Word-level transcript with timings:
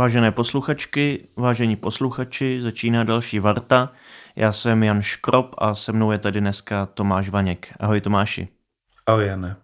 Vážené 0.00 0.32
posluchačky, 0.32 1.28
vážení 1.36 1.76
posluchači, 1.76 2.62
začíná 2.62 3.04
další 3.04 3.38
Varta. 3.38 3.90
Já 4.36 4.52
jsem 4.52 4.82
Jan 4.82 5.02
Škrop 5.02 5.54
a 5.58 5.74
se 5.74 5.92
mnou 5.92 6.12
je 6.12 6.18
tady 6.18 6.40
dneska 6.40 6.86
Tomáš 6.86 7.28
Vaněk. 7.28 7.74
Ahoj 7.80 8.00
Tomáši. 8.00 8.48
Ahoj 9.06 9.26
Jane. 9.26 9.56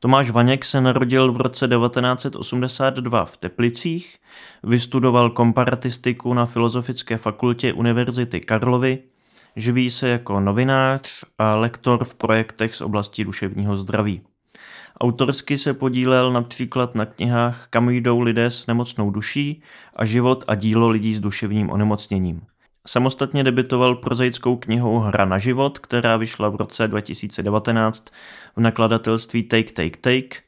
Tomáš 0.00 0.30
Vaněk 0.30 0.64
se 0.64 0.80
narodil 0.80 1.32
v 1.32 1.40
roce 1.40 1.68
1982 1.68 3.24
v 3.24 3.36
Teplicích, 3.36 4.18
vystudoval 4.62 5.30
komparatistiku 5.30 6.34
na 6.34 6.46
Filozofické 6.46 7.16
fakultě 7.16 7.72
Univerzity 7.72 8.40
Karlovy, 8.40 8.98
živí 9.56 9.90
se 9.90 10.08
jako 10.08 10.40
novinář 10.40 11.24
a 11.38 11.54
lektor 11.54 12.04
v 12.04 12.14
projektech 12.14 12.74
z 12.74 12.80
oblasti 12.80 13.24
duševního 13.24 13.76
zdraví. 13.76 14.22
Autorsky 15.00 15.58
se 15.58 15.74
podílel 15.74 16.32
například 16.32 16.94
na 16.94 17.06
knihách 17.06 17.66
Kam 17.70 17.90
jdou 17.90 18.20
lidé 18.20 18.50
s 18.50 18.66
nemocnou 18.66 19.10
duší 19.10 19.62
a 19.96 20.04
Život 20.04 20.44
a 20.46 20.54
dílo 20.54 20.88
lidí 20.88 21.14
s 21.14 21.20
duševním 21.20 21.70
onemocněním. 21.70 22.40
Samostatně 22.86 23.44
debitoval 23.44 23.94
prozaickou 23.94 24.56
knihou 24.56 24.98
Hra 24.98 25.24
na 25.24 25.38
život, 25.38 25.78
která 25.78 26.16
vyšla 26.16 26.48
v 26.48 26.56
roce 26.56 26.88
2019 26.88 28.04
v 28.56 28.60
nakladatelství 28.60 29.42
Take 29.42 29.72
Take 29.72 29.96
Take 30.00 30.42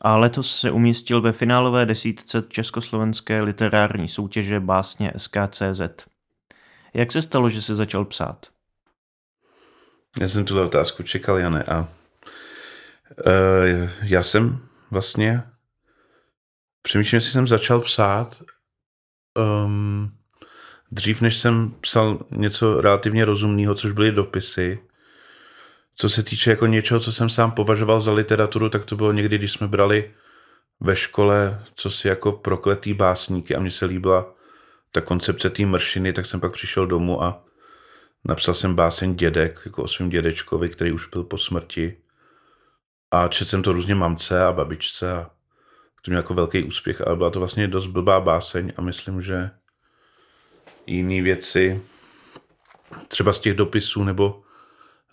a 0.00 0.16
letos 0.16 0.60
se 0.60 0.70
umístil 0.70 1.20
ve 1.20 1.32
finálové 1.32 1.86
desítce 1.86 2.44
československé 2.48 3.42
literární 3.42 4.08
soutěže 4.08 4.60
básně 4.60 5.12
SKCZ. 5.16 6.06
Jak 6.94 7.12
se 7.12 7.22
stalo, 7.22 7.50
že 7.50 7.62
se 7.62 7.76
začal 7.76 8.04
psát? 8.04 8.46
Já 10.20 10.28
jsem 10.28 10.44
tuhle 10.44 10.62
otázku 10.62 11.02
čekal, 11.02 11.38
Jane, 11.38 11.62
a 11.62 11.88
Uh, 13.10 13.90
já 14.02 14.22
jsem 14.22 14.58
vlastně 14.90 15.42
přemýšlím, 16.82 17.16
jestli 17.16 17.32
jsem 17.32 17.46
začal 17.46 17.80
psát 17.80 18.42
um, 19.64 20.16
dřív, 20.90 21.20
než 21.20 21.36
jsem 21.36 21.74
psal 21.80 22.18
něco 22.30 22.80
relativně 22.80 23.24
rozumného, 23.24 23.74
což 23.74 23.92
byly 23.92 24.12
dopisy. 24.12 24.78
Co 25.96 26.08
se 26.08 26.22
týče 26.22 26.50
jako 26.50 26.66
něčeho, 26.66 27.00
co 27.00 27.12
jsem 27.12 27.28
sám 27.28 27.52
považoval 27.52 28.00
za 28.00 28.12
literaturu, 28.12 28.68
tak 28.68 28.84
to 28.84 28.96
bylo 28.96 29.12
někdy, 29.12 29.38
když 29.38 29.52
jsme 29.52 29.68
brali 29.68 30.14
ve 30.80 30.96
škole, 30.96 31.62
co 31.74 31.90
si 31.90 32.08
jako 32.08 32.32
prokletý 32.32 32.94
básníky 32.94 33.56
a 33.56 33.60
mně 33.60 33.70
se 33.70 33.84
líbila 33.84 34.34
ta 34.92 35.00
koncepce 35.00 35.50
té 35.50 35.66
mršiny, 35.66 36.12
tak 36.12 36.26
jsem 36.26 36.40
pak 36.40 36.52
přišel 36.52 36.86
domů 36.86 37.22
a 37.22 37.44
napsal 38.24 38.54
jsem 38.54 38.74
báseň 38.74 39.16
Dědek, 39.16 39.60
jako 39.64 39.82
o 39.82 39.88
svým 39.88 40.08
dědečkovi, 40.08 40.68
který 40.68 40.92
už 40.92 41.08
byl 41.08 41.22
po 41.22 41.38
smrti. 41.38 41.96
A 43.10 43.28
četl 43.28 43.50
jsem 43.50 43.62
to 43.62 43.72
různě 43.72 43.94
mamce 43.94 44.44
a 44.44 44.52
babičce 44.52 45.12
a 45.12 45.30
to 46.02 46.10
měl 46.10 46.18
jako 46.18 46.34
velký 46.34 46.64
úspěch, 46.64 47.06
ale 47.06 47.16
byla 47.16 47.30
to 47.30 47.38
vlastně 47.38 47.68
dost 47.68 47.86
blbá 47.86 48.20
báseň 48.20 48.72
a 48.76 48.82
myslím, 48.82 49.22
že 49.22 49.50
jiné 50.86 51.22
věci, 51.22 51.82
třeba 53.08 53.32
z 53.32 53.40
těch 53.40 53.54
dopisů 53.54 54.04
nebo 54.04 54.42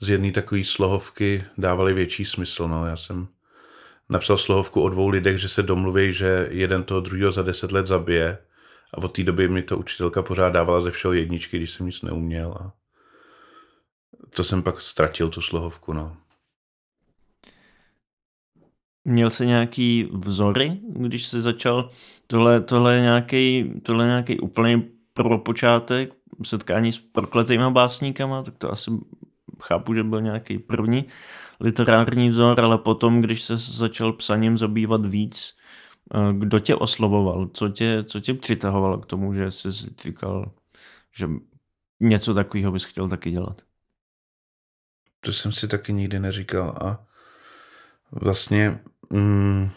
z 0.01 0.09
jedné 0.09 0.31
takové 0.31 0.63
slohovky 0.63 1.43
dávaly 1.57 1.93
větší 1.93 2.25
smysl. 2.25 2.67
No. 2.67 2.85
Já 2.87 2.97
jsem 2.97 3.27
napsal 4.09 4.37
slohovku 4.37 4.81
o 4.81 4.89
dvou 4.89 5.09
lidech, 5.09 5.37
že 5.37 5.49
se 5.49 5.63
domluví, 5.63 6.13
že 6.13 6.47
jeden 6.51 6.83
toho 6.83 7.01
druhého 7.01 7.31
za 7.31 7.41
deset 7.41 7.71
let 7.71 7.87
zabije 7.87 8.37
a 8.93 8.97
od 8.97 9.07
té 9.07 9.23
doby 9.23 9.47
mi 9.47 9.63
to 9.63 9.77
učitelka 9.77 10.21
pořád 10.21 10.49
dávala 10.49 10.81
ze 10.81 10.91
všeho 10.91 11.13
jedničky, 11.13 11.57
když 11.57 11.71
jsem 11.71 11.85
nic 11.85 12.01
neuměl. 12.01 12.57
A 12.59 12.73
to 14.35 14.43
jsem 14.43 14.63
pak 14.63 14.81
ztratil, 14.81 15.29
tu 15.29 15.41
slohovku. 15.41 15.93
No. 15.93 16.17
Měl 19.05 19.29
jsi 19.29 19.45
nějaký 19.45 20.09
vzory, 20.13 20.79
když 20.89 21.27
jsi 21.27 21.41
začal? 21.41 21.89
Tohle, 22.27 22.61
tohle 22.61 22.95
je 22.95 23.01
nějaký, 23.01 23.71
tohle 23.83 24.05
je 24.05 24.07
nějaký 24.07 24.39
úplný 24.39 24.89
prvopočátek 25.13 26.13
setkání 26.45 26.91
s 26.91 26.99
prokletýma 26.99 27.69
básníkama, 27.69 28.43
tak 28.43 28.57
to 28.57 28.71
asi 28.71 28.91
chápu, 29.61 29.93
že 29.93 30.03
byl 30.03 30.21
nějaký 30.21 30.57
první 30.57 31.05
literární 31.59 32.29
vzor, 32.29 32.61
ale 32.61 32.77
potom, 32.77 33.21
když 33.21 33.41
se 33.41 33.57
začal 33.57 34.13
psaním 34.13 34.57
zabývat 34.57 35.05
víc, 35.05 35.55
eh, 36.15 36.33
kdo 36.33 36.59
tě 36.59 36.75
oslovoval? 36.75 37.47
Co 37.53 37.69
tě, 37.69 38.03
co 38.03 38.19
tě 38.19 38.33
přitahovalo 38.33 38.97
k 38.97 39.05
tomu, 39.05 39.33
že 39.33 39.51
jsi 39.51 39.73
si 39.73 39.93
říkal, 40.03 40.51
že 41.11 41.29
něco 41.99 42.33
takového 42.33 42.71
bys 42.71 42.83
chtěl 42.83 43.09
taky 43.09 43.31
dělat? 43.31 43.61
To 45.19 45.33
jsem 45.33 45.51
si 45.51 45.67
taky 45.67 45.93
nikdy 45.93 46.19
neříkal 46.19 46.77
a 46.81 47.05
vlastně 48.11 48.79
mm, 49.13 49.69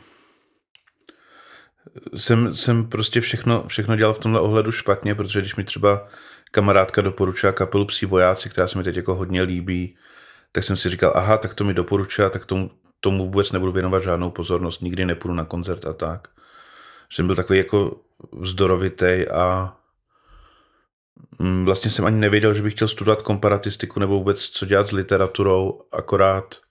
jsem, 2.17 2.55
jsem 2.55 2.89
prostě 2.89 3.21
všechno, 3.21 3.65
všechno 3.67 3.97
dělal 3.97 4.15
v 4.15 4.19
tomhle 4.19 4.41
ohledu 4.41 4.73
špatně, 4.73 5.15
protože 5.15 5.41
když 5.41 5.57
mi 5.57 5.65
třeba 5.65 6.09
kamarádka 6.51 7.03
doporučila 7.03 7.53
kapelu 7.53 7.85
Psí 7.85 8.07
vojáci, 8.07 8.49
která 8.49 8.69
se 8.69 8.79
mi 8.79 8.85
teď 8.85 8.97
jako 8.97 9.15
hodně 9.15 9.43
líbí, 9.43 9.97
tak 10.53 10.65
jsem 10.65 10.77
si 10.77 10.91
říkal, 10.91 11.13
aha, 11.15 11.39
tak 11.39 11.55
to 11.55 11.65
mi 11.65 11.75
doporučila, 11.75 12.31
tak 12.31 12.47
tomu, 12.47 12.71
tomu 13.01 13.25
vůbec 13.25 13.53
nebudu 13.53 13.73
věnovat 13.73 14.03
žádnou 14.03 14.31
pozornost, 14.31 14.83
nikdy 14.83 15.05
nepůjdu 15.07 15.35
na 15.35 15.45
koncert 15.45 15.85
a 15.85 15.93
tak. 15.93 16.29
Jsem 17.13 17.27
byl 17.27 17.37
takový 17.37 17.59
jako 17.59 18.01
vzdorovitý 18.33 19.29
a 19.29 19.77
mm, 21.39 21.65
vlastně 21.65 21.91
jsem 21.91 22.05
ani 22.05 22.17
nevěděl, 22.17 22.55
že 22.55 22.63
bych 22.63 22.75
chtěl 22.75 22.89
studovat 22.89 23.23
komparatistiku 23.23 24.01
nebo 24.01 24.15
vůbec 24.15 24.49
co 24.49 24.67
dělat 24.67 24.87
s 24.87 24.93
literaturou, 24.93 25.81
akorát 25.93 26.66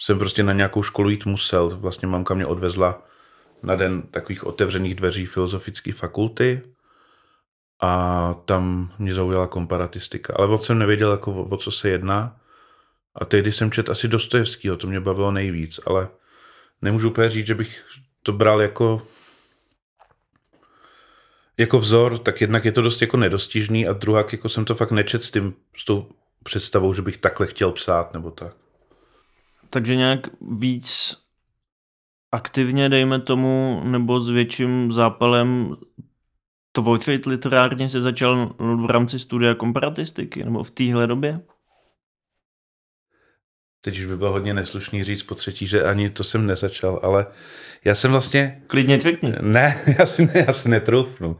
jsem 0.00 0.18
prostě 0.18 0.42
na 0.42 0.52
nějakou 0.52 0.82
školu 0.82 1.10
jít 1.10 1.26
musel. 1.26 1.76
Vlastně 1.76 2.08
mamka 2.08 2.34
mě 2.34 2.46
odvezla 2.46 3.06
na 3.62 3.74
den 3.74 4.02
takových 4.02 4.44
otevřených 4.44 4.94
dveří 4.94 5.26
filozofické 5.26 5.92
fakulty 5.92 6.62
a 7.82 8.34
tam 8.44 8.92
mě 8.98 9.14
zaujala 9.14 9.46
komparatistika. 9.46 10.34
Ale 10.36 10.48
moc 10.48 10.66
jsem 10.66 10.78
nevěděl, 10.78 11.10
jako 11.10 11.32
o, 11.32 11.44
o 11.44 11.56
co 11.56 11.70
se 11.70 11.88
jedná. 11.88 12.40
A 13.14 13.24
tehdy 13.24 13.52
jsem 13.52 13.70
čet 13.70 13.90
asi 13.90 14.08
Dostojevskýho, 14.08 14.76
to 14.76 14.86
mě 14.86 15.00
bavilo 15.00 15.30
nejvíc, 15.30 15.80
ale 15.86 16.08
nemůžu 16.82 17.10
úplně 17.10 17.30
říct, 17.30 17.46
že 17.46 17.54
bych 17.54 17.84
to 18.22 18.32
bral 18.32 18.62
jako 18.62 19.02
jako 21.58 21.78
vzor, 21.78 22.18
tak 22.18 22.40
jednak 22.40 22.64
je 22.64 22.72
to 22.72 22.82
dost 22.82 23.00
jako 23.00 23.16
nedostižný 23.16 23.88
a 23.88 23.92
druhá, 23.92 24.24
jako 24.32 24.48
jsem 24.48 24.64
to 24.64 24.74
fakt 24.74 24.90
nečet 24.90 25.24
s 25.24 25.30
tím, 25.30 25.54
s 25.76 25.84
tou 25.84 26.08
představou, 26.44 26.94
že 26.94 27.02
bych 27.02 27.16
takhle 27.16 27.46
chtěl 27.46 27.72
psát 27.72 28.12
nebo 28.12 28.30
tak 28.30 28.65
takže 29.76 29.96
nějak 29.96 30.20
víc 30.40 31.16
aktivně, 32.32 32.88
dejme 32.88 33.20
tomu, 33.20 33.82
nebo 33.84 34.20
s 34.20 34.28
větším 34.28 34.92
zápalem 34.92 35.76
tvořit 36.72 37.26
literárně 37.26 37.88
se 37.88 38.00
začal 38.00 38.54
v 38.58 38.90
rámci 38.90 39.18
studia 39.18 39.54
komparatistiky, 39.54 40.44
nebo 40.44 40.64
v 40.64 40.70
téhle 40.70 41.06
době? 41.06 41.40
Teď 43.80 43.98
už 43.98 44.04
by 44.04 44.16
bylo 44.16 44.32
hodně 44.32 44.54
neslušný 44.54 45.04
říct 45.04 45.22
po 45.22 45.34
třetí, 45.34 45.66
že 45.66 45.84
ani 45.84 46.10
to 46.10 46.24
jsem 46.24 46.46
nezačal, 46.46 47.00
ale 47.02 47.26
já 47.84 47.94
jsem 47.94 48.10
vlastně... 48.10 48.62
Klidně 48.66 49.00
řekni. 49.00 49.32
Ne, 49.40 49.84
já 49.98 50.06
si, 50.06 50.26
ne, 50.26 50.44
já 50.46 50.52
si 50.52 50.68
netroufnu. 50.68 51.36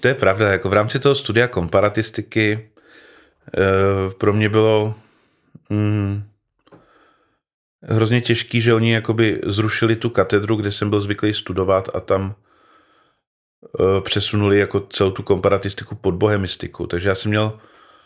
To 0.00 0.08
je 0.08 0.14
pravda, 0.14 0.52
jako 0.52 0.68
v 0.68 0.72
rámci 0.72 0.98
toho 0.98 1.14
studia 1.14 1.48
komparatistiky 1.48 2.70
e, 3.58 4.14
pro 4.14 4.32
mě 4.32 4.48
bylo... 4.48 4.94
Mm, 5.70 6.28
hrozně 7.82 8.20
těžký, 8.20 8.60
že 8.60 8.74
oni 8.74 8.92
jakoby 8.92 9.40
zrušili 9.46 9.96
tu 9.96 10.10
katedru, 10.10 10.56
kde 10.56 10.72
jsem 10.72 10.90
byl 10.90 11.00
zvyklý 11.00 11.34
studovat 11.34 11.88
a 11.94 12.00
tam 12.00 12.34
uh, 13.80 14.00
přesunuli 14.00 14.58
jako 14.58 14.80
celou 14.80 15.10
tu 15.10 15.22
komparatistiku 15.22 15.94
pod 15.94 16.14
bohemistiku. 16.14 16.86
Takže 16.86 17.08
já 17.08 17.14
jsem 17.14 17.28
měl 17.28 17.58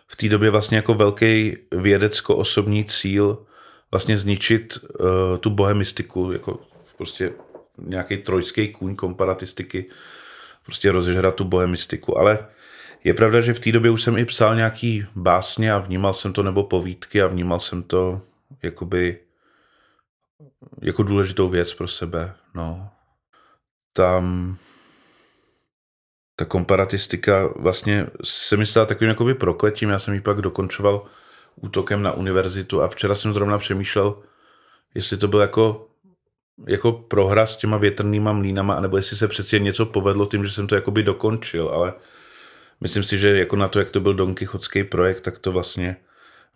v 0.07 0.17
té 0.17 0.29
době 0.29 0.51
vlastně 0.51 0.77
jako 0.77 0.95
velký 0.95 1.57
vědecko-osobní 1.71 2.85
cíl 2.85 3.47
vlastně 3.91 4.19
zničit 4.19 4.79
uh, 4.83 5.07
tu 5.41 5.51
bohemistiku, 5.51 6.33
jako 6.33 6.61
prostě 6.97 7.33
nějaký 7.79 8.17
trojský 8.17 8.69
kůň 8.69 8.97
komparatistiky, 8.97 9.89
prostě 10.65 10.93
rozežrat 10.93 11.35
tu 11.35 11.45
bohemistiku. 11.45 12.19
Ale 12.19 12.39
je 13.05 13.15
pravda, 13.15 13.41
že 13.41 13.55
v 13.55 13.59
té 13.59 13.73
době 13.73 13.91
už 13.91 14.03
jsem 14.03 14.17
i 14.17 14.25
psal 14.25 14.57
nějaký 14.57 15.07
básně 15.17 15.73
a 15.73 15.79
vnímal 15.79 16.13
jsem 16.13 16.33
to, 16.33 16.43
nebo 16.43 16.63
povídky 16.63 17.23
a 17.23 17.27
vnímal 17.27 17.61
jsem 17.61 17.83
to 17.83 18.21
jakoby 18.63 19.19
jako 20.83 21.03
důležitou 21.03 21.49
věc 21.49 21.75
pro 21.75 21.89
sebe. 21.89 22.35
No. 22.55 22.91
Tam 23.93 24.57
ta 26.37 26.45
komparatistika 26.45 27.47
vlastně 27.57 28.07
se 28.25 28.57
mi 28.57 28.67
stala 28.67 28.87
takovým 28.87 29.09
jakoby 29.09 29.35
prokletím. 29.35 29.91
Já 29.91 29.99
jsem 29.99 30.15
ji 30.15 30.21
pak 30.21 30.41
dokončoval 30.41 31.05
útokem 31.57 32.03
na 32.03 32.13
univerzitu 32.13 32.83
a 32.83 32.89
včera 32.89 33.15
jsem 33.15 33.35
zrovna 33.35 33.59
přemýšlel, 33.59 34.23
jestli 34.95 35.17
to 35.17 35.29
byl 35.29 35.41
jako, 35.41 35.89
jako 36.67 36.93
prohra 36.93 37.47
s 37.47 37.57
těma 37.57 37.77
větrnýma 37.77 38.33
mlínama, 38.33 38.75
anebo 38.75 38.97
jestli 38.97 39.17
se 39.17 39.29
přeci 39.29 39.61
něco 39.61 39.87
povedlo 39.87 40.27
tím, 40.27 40.45
že 40.45 40.53
jsem 40.53 40.67
to 40.67 40.75
jakoby 40.75 41.03
dokončil, 41.03 41.69
ale 41.69 41.93
myslím 42.81 43.03
si, 43.03 43.19
že 43.19 43.39
jako 43.39 43.57
na 43.57 43.69
to, 43.69 43.79
jak 43.79 43.91
to 43.91 44.01
byl 44.01 44.15
Don 44.15 44.35
Quixotský 44.35 44.85
projekt, 44.85 45.21
tak 45.21 45.39
to 45.39 45.53
vlastně 45.53 45.97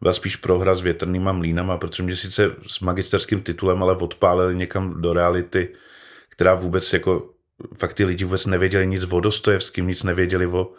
byla 0.00 0.12
spíš 0.12 0.36
prohra 0.36 0.74
s 0.74 0.80
větrnýma 0.80 1.32
mlínama, 1.32 1.78
protože 1.78 2.02
mě 2.02 2.16
sice 2.16 2.50
s 2.66 2.80
magisterským 2.80 3.42
titulem, 3.42 3.82
ale 3.82 3.96
odpálili 3.96 4.56
někam 4.56 5.02
do 5.02 5.12
reality, 5.12 5.68
která 6.28 6.54
vůbec 6.54 6.92
jako 6.92 7.30
fakt 7.78 7.94
ty 7.94 8.04
lidi 8.04 8.24
vůbec 8.24 8.46
nevěděli 8.46 8.86
nic 8.86 9.12
o 9.12 9.20
Dostojevským, 9.20 9.86
nic 9.86 10.02
nevěděli 10.02 10.46
o 10.46 10.72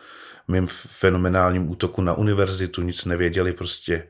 mým 0.48 0.68
fenomenálním 0.70 1.70
útoku 1.70 2.02
na 2.02 2.14
univerzitu, 2.14 2.82
nic 2.82 3.06
nevěděli 3.06 3.54
prostě 3.54 4.08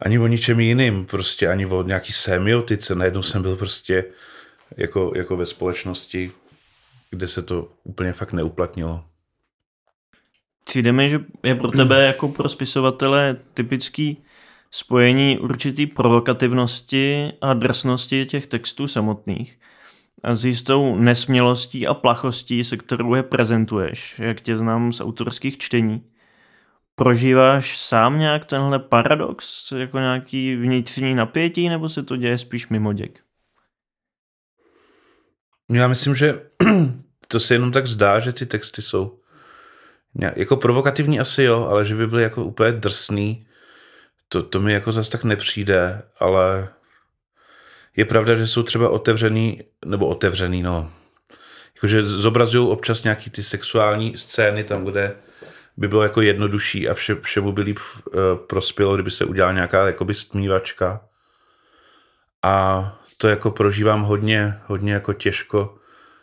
ani 0.00 0.18
o 0.18 0.26
ničem 0.26 0.60
jiným, 0.60 1.06
prostě 1.06 1.48
ani 1.48 1.66
o 1.66 1.82
nějaký 1.82 2.12
semiotice. 2.12 2.94
Najednou 2.94 3.22
jsem 3.22 3.42
byl 3.42 3.56
prostě 3.56 4.04
jako, 4.76 5.12
jako 5.16 5.36
ve 5.36 5.46
společnosti, 5.46 6.32
kde 7.10 7.28
se 7.28 7.42
to 7.42 7.72
úplně 7.84 8.12
fakt 8.12 8.32
neuplatnilo. 8.32 9.04
Přijde 10.68 10.92
mi, 10.92 11.10
že 11.10 11.20
je 11.42 11.54
pro 11.54 11.70
tebe 11.70 12.04
jako 12.06 12.28
pro 12.28 12.48
spisovatele 12.48 13.36
typický 13.54 14.24
spojení 14.70 15.38
určitý 15.38 15.86
provokativnosti 15.86 17.32
a 17.40 17.54
drsnosti 17.54 18.26
těch 18.26 18.46
textů 18.46 18.88
samotných 18.88 19.58
a 20.22 20.34
s 20.34 20.44
jistou 20.44 20.96
nesmělostí 20.96 21.86
a 21.86 21.94
plachostí, 21.94 22.64
se 22.64 22.76
kterou 22.76 23.14
je 23.14 23.22
prezentuješ, 23.22 24.18
jak 24.18 24.40
tě 24.40 24.58
znám 24.58 24.92
z 24.92 25.00
autorských 25.00 25.58
čtení. 25.58 26.02
Prožíváš 26.94 27.78
sám 27.78 28.18
nějak 28.18 28.44
tenhle 28.44 28.78
paradox, 28.78 29.72
jako 29.72 29.98
nějaký 29.98 30.56
vnitřní 30.56 31.14
napětí, 31.14 31.68
nebo 31.68 31.88
se 31.88 32.02
to 32.02 32.16
děje 32.16 32.38
spíš 32.38 32.68
mimo 32.68 32.92
děk? 32.92 33.20
Já 35.72 35.88
myslím, 35.88 36.14
že 36.14 36.42
to 37.28 37.40
se 37.40 37.54
jenom 37.54 37.72
tak 37.72 37.86
zdá, 37.86 38.20
že 38.20 38.32
ty 38.32 38.46
texty 38.46 38.82
jsou 38.82 39.18
jako 40.14 40.56
provokativní 40.56 41.20
asi 41.20 41.42
jo, 41.42 41.66
ale 41.70 41.84
že 41.84 41.94
by 41.94 42.06
byly 42.06 42.22
jako 42.22 42.44
úplně 42.44 42.72
drsný, 42.72 43.46
to, 44.28 44.42
to 44.42 44.60
mi 44.60 44.72
jako 44.72 44.92
zase 44.92 45.10
tak 45.10 45.24
nepřijde, 45.24 46.02
ale 46.18 46.68
je 47.96 48.04
pravda, 48.04 48.34
že 48.34 48.46
jsou 48.46 48.62
třeba 48.62 48.88
otevřený, 48.88 49.62
nebo 49.84 50.06
otevřený, 50.06 50.62
no, 50.62 50.92
jakože 51.74 52.06
zobrazují 52.06 52.68
občas 52.68 53.02
nějaký 53.02 53.30
ty 53.30 53.42
sexuální 53.42 54.18
scény 54.18 54.64
tam, 54.64 54.84
kde 54.84 55.16
by 55.76 55.88
bylo 55.88 56.02
jako 56.02 56.20
jednodušší 56.20 56.88
a 56.88 56.94
vše, 56.94 57.16
všemu 57.22 57.52
by 57.52 57.62
líp 57.62 57.78
uh, 57.78 58.12
prospělo, 58.46 58.94
kdyby 58.94 59.10
se 59.10 59.24
udělala 59.24 59.52
nějaká 59.52 59.86
jakoby 59.86 60.14
stmívačka. 60.14 61.00
A 62.42 62.98
to 63.16 63.28
jako 63.28 63.50
prožívám 63.50 64.02
hodně, 64.02 64.60
hodně 64.64 64.92
jako 64.92 65.12
těžko, 65.12 65.78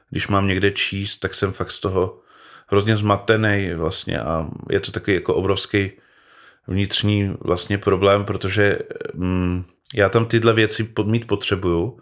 když 0.09 0.27
mám 0.27 0.47
někde 0.47 0.71
číst, 0.71 1.17
tak 1.17 1.35
jsem 1.35 1.51
fakt 1.51 1.71
z 1.71 1.79
toho 1.79 2.19
hrozně 2.67 2.97
zmatený 2.97 3.73
vlastně 3.75 4.19
a 4.19 4.47
je 4.69 4.79
to 4.79 4.91
takový 4.91 5.15
jako 5.15 5.35
obrovský 5.35 5.91
vnitřní 6.67 7.35
vlastně 7.39 7.77
problém, 7.77 8.25
protože 8.25 8.79
mm, 9.13 9.63
já 9.93 10.09
tam 10.09 10.25
tyhle 10.25 10.53
věci 10.53 10.93
mít 11.03 11.27
potřebuju, 11.27 11.99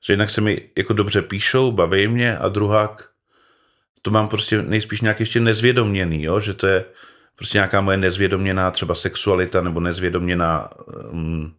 že 0.00 0.12
jinak 0.12 0.30
se 0.30 0.40
mi 0.40 0.62
jako 0.76 0.92
dobře 0.92 1.22
píšou, 1.22 1.72
baví 1.72 2.08
mě 2.08 2.38
a 2.38 2.48
druhák 2.48 3.10
to 4.02 4.10
mám 4.10 4.28
prostě 4.28 4.62
nejspíš 4.62 5.00
nějak 5.00 5.20
ještě 5.20 5.40
nezvědoměný, 5.40 6.22
jo? 6.22 6.40
že 6.40 6.54
to 6.54 6.66
je 6.66 6.84
prostě 7.36 7.58
nějaká 7.58 7.80
moje 7.80 7.96
nezvědoměná 7.96 8.70
třeba 8.70 8.94
sexualita 8.94 9.60
nebo 9.60 9.80
nezvědoměná 9.80 10.70
um, 11.10 11.54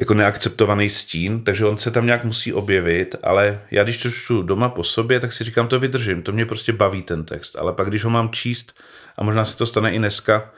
jako 0.00 0.14
neakceptovaný 0.14 0.90
stín, 0.90 1.44
takže 1.44 1.66
on 1.66 1.78
se 1.78 1.90
tam 1.90 2.06
nějak 2.06 2.24
musí 2.24 2.52
objevit, 2.52 3.16
ale 3.22 3.60
já 3.70 3.84
když 3.84 4.02
to 4.02 4.10
čtu 4.10 4.42
doma 4.42 4.68
po 4.68 4.84
sobě, 4.84 5.20
tak 5.20 5.32
si 5.32 5.44
říkám, 5.44 5.68
to 5.68 5.80
vydržím, 5.80 6.22
to 6.22 6.32
mě 6.32 6.46
prostě 6.46 6.72
baví 6.72 7.02
ten 7.02 7.24
text, 7.24 7.56
ale 7.56 7.72
pak 7.72 7.88
když 7.88 8.04
ho 8.04 8.10
mám 8.10 8.30
číst, 8.30 8.74
a 9.16 9.24
možná 9.24 9.44
se 9.44 9.56
to 9.56 9.66
stane 9.66 9.92
i 9.92 9.98
dneska, 9.98 10.52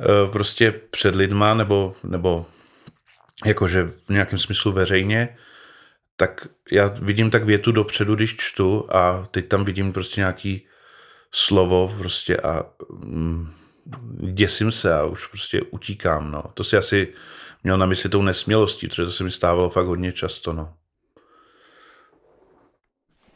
eh, 0.00 0.32
prostě 0.32 0.72
před 0.90 1.14
lidma, 1.14 1.54
nebo, 1.54 1.94
nebo 2.04 2.46
jakože 3.44 3.84
v 3.84 4.08
nějakém 4.08 4.38
smyslu 4.38 4.72
veřejně, 4.72 5.36
tak 6.16 6.46
já 6.72 6.88
vidím 6.88 7.30
tak 7.30 7.44
větu 7.44 7.72
dopředu, 7.72 8.14
když 8.14 8.36
čtu 8.36 8.86
a 8.94 9.28
teď 9.30 9.48
tam 9.48 9.64
vidím 9.64 9.92
prostě 9.92 10.20
nějaký 10.20 10.66
slovo 11.32 11.94
prostě 11.98 12.36
a 12.36 12.64
mm, 12.90 13.50
děsím 14.32 14.72
se 14.72 14.94
a 14.94 15.04
už 15.04 15.26
prostě 15.26 15.62
utíkám, 15.62 16.30
no. 16.32 16.44
To 16.54 16.64
si 16.64 16.76
asi 16.76 17.08
měl 17.62 17.78
na 17.78 17.86
mysli 17.86 18.10
tou 18.10 18.22
nesmělostí, 18.22 18.88
protože 18.88 19.04
to 19.04 19.10
se 19.10 19.24
mi 19.24 19.30
stávalo 19.30 19.70
fakt 19.70 19.86
hodně 19.86 20.12
často. 20.12 20.52
No. 20.52 20.72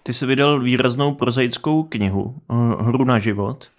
Ty 0.03 0.15
jsi 0.15 0.27
vydal 0.27 0.61
výraznou 0.61 1.15
prozaickou 1.15 1.83
knihu 1.83 2.35
eh, 2.51 2.83
Hru 2.83 3.05
na 3.05 3.19
život. 3.19 3.71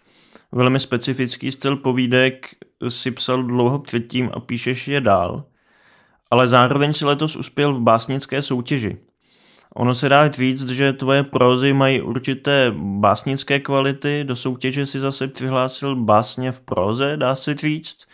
Velmi 0.52 0.80
specifický 0.80 1.52
styl 1.52 1.76
povídek 1.78 2.48
si 2.88 3.12
psal 3.12 3.44
dlouho 3.44 3.80
předtím 3.80 4.30
a 4.34 4.40
píšeš 4.40 4.88
je 4.88 5.02
dál. 5.02 5.46
Ale 6.32 6.48
zároveň 6.48 6.94
si 6.94 7.06
letos 7.06 7.36
uspěl 7.36 7.74
v 7.74 7.82
básnické 7.82 8.42
soutěži. 8.42 8.98
Ono 9.76 9.96
se 9.96 10.10
dá 10.10 10.32
říct, 10.32 10.70
že 10.70 10.94
tvoje 10.94 11.24
prózy 11.24 11.74
mají 11.74 12.02
určité 12.02 12.74
básnické 12.76 13.60
kvality, 13.60 14.24
do 14.24 14.36
soutěže 14.36 14.86
si 14.86 15.00
zase 15.00 15.28
přihlásil 15.28 15.96
básně 15.96 16.52
v 16.52 16.62
próze, 16.62 17.18
dá 17.18 17.36
se 17.36 17.54
říct. 17.54 18.07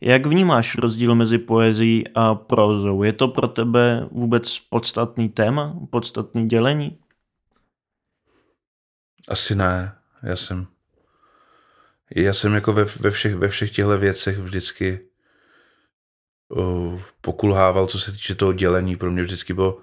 Jak 0.00 0.26
vnímáš 0.26 0.78
rozdíl 0.78 1.14
mezi 1.14 1.38
poezí 1.38 2.04
a 2.14 2.34
prózou? 2.34 3.02
Je 3.02 3.12
to 3.12 3.28
pro 3.28 3.48
tebe 3.48 4.08
vůbec 4.10 4.58
podstatný 4.58 5.28
téma, 5.28 5.76
podstatný 5.90 6.48
dělení? 6.48 6.98
Asi 9.28 9.54
ne. 9.54 9.94
Já 10.22 10.36
jsem, 10.36 10.66
já 12.14 12.34
jsem 12.34 12.54
jako 12.54 12.72
ve, 12.72 12.84
ve 12.84 13.10
všech, 13.10 13.34
ve 13.34 13.48
všech 13.48 13.70
těchto 13.70 13.98
věcech 13.98 14.38
vždycky 14.38 15.00
uh, 16.48 17.00
pokulhával, 17.20 17.86
co 17.86 17.98
se 17.98 18.12
týče 18.12 18.34
toho 18.34 18.52
dělení. 18.52 18.96
Pro 18.96 19.10
mě 19.10 19.22
vždycky 19.22 19.54
bylo 19.54 19.78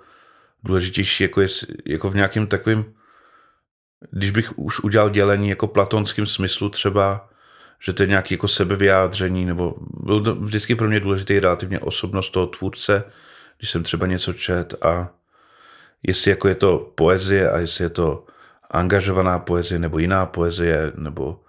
důležitější, 0.64 1.24
jako, 1.24 1.42
je, 1.42 1.48
jako 1.86 2.10
v 2.10 2.16
nějakém 2.16 2.48
takovém, 2.48 2.94
když 4.12 4.32
bych 4.32 4.60
už 4.60 4.80
udělal 4.80 5.10
dělení 5.10 5.50
jako 5.50 5.68
platonském 5.68 6.26
smyslu 6.26 6.70
třeba, 6.70 7.30
že 7.86 7.94
to 7.94 8.04
je 8.04 8.08
nějaké 8.08 8.34
jako 8.34 8.48
sebevyjádření, 8.48 9.46
nebo 9.46 9.76
byl 10.04 10.24
to 10.24 10.36
vždycky 10.36 10.76
pro 10.76 10.88
mě 10.88 11.00
důležitý 11.00 11.40
relativně 11.40 11.80
osobnost 11.80 12.30
toho 12.30 12.48
tvůrce, 12.48 13.04
když 13.58 13.72
jsem 13.72 13.84
třeba 13.84 14.08
něco 14.08 14.34
čet 14.34 14.74
a 14.86 15.10
jestli 16.04 16.32
jako 16.32 16.48
je 16.48 16.56
to 16.56 16.92
poezie 16.96 17.52
a 17.52 17.60
jestli 17.60 17.84
je 17.84 17.90
to 17.90 18.26
angažovaná 18.72 19.40
poezie 19.40 19.80
nebo 19.80 20.00
jiná 20.00 20.26
poezie, 20.26 20.92
nebo 20.96 21.40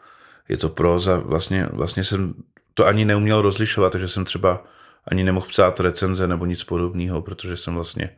je 0.49 0.57
to 0.57 0.69
próza, 0.69 1.17
vlastně, 1.17 1.69
vlastně 1.73 2.05
jsem 2.05 2.35
to 2.75 2.87
ani 2.87 3.05
neuměl 3.05 3.43
rozlišovat, 3.43 3.93
takže 3.93 4.09
jsem 4.09 4.25
třeba 4.25 4.64
ani 5.09 5.25
nemohl 5.25 5.47
psát 5.47 5.81
recenze 5.81 6.29
nebo 6.29 6.47
nic 6.47 6.64
podobného, 6.64 7.23
protože 7.23 7.57
jsem 7.57 7.75
vlastně 7.75 8.17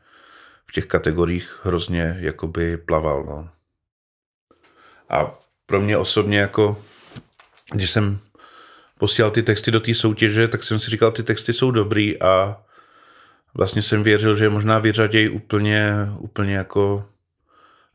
v 0.67 0.73
těch 0.73 0.87
kategoriích 0.87 1.61
hrozně 1.63 2.17
jakoby 2.21 2.77
plaval. 2.77 3.25
No. 3.25 3.49
A 5.09 5.39
pro 5.67 5.81
mě 5.81 5.97
osobně 5.97 6.39
jako 6.39 6.83
když 7.73 7.91
jsem 7.91 8.19
posílal 8.99 9.31
ty 9.31 9.43
texty 9.43 9.71
do 9.71 9.81
té 9.81 9.95
soutěže, 9.95 10.49
tak 10.49 10.65
jsem 10.65 10.79
si 10.79 10.91
říkal, 10.91 11.11
ty 11.11 11.23
texty 11.23 11.53
jsou 11.53 11.71
dobrý 11.71 12.23
a 12.23 12.57
vlastně 13.55 13.83
jsem 13.83 14.03
věřil, 14.03 14.37
že 14.37 14.45
je 14.45 14.51
možná 14.51 14.79
vyřadějí 14.79 15.29
úplně, 15.29 15.93
úplně 16.19 16.55
jako 16.55 17.05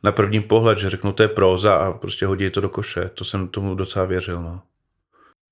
na 0.04 0.12
první 0.12 0.42
pohled, 0.42 0.78
že 0.78 0.90
řeknu, 0.90 1.12
to 1.12 1.24
je 1.24 1.30
próza 1.30 1.76
a 1.76 1.92
prostě 1.92 2.26
hodí 2.26 2.50
to 2.50 2.62
do 2.62 2.70
koše. 2.70 3.10
To 3.14 3.26
jsem 3.26 3.48
tomu 3.48 3.76
docela 3.76 4.06
věřil. 4.06 4.42
No. 4.42 4.62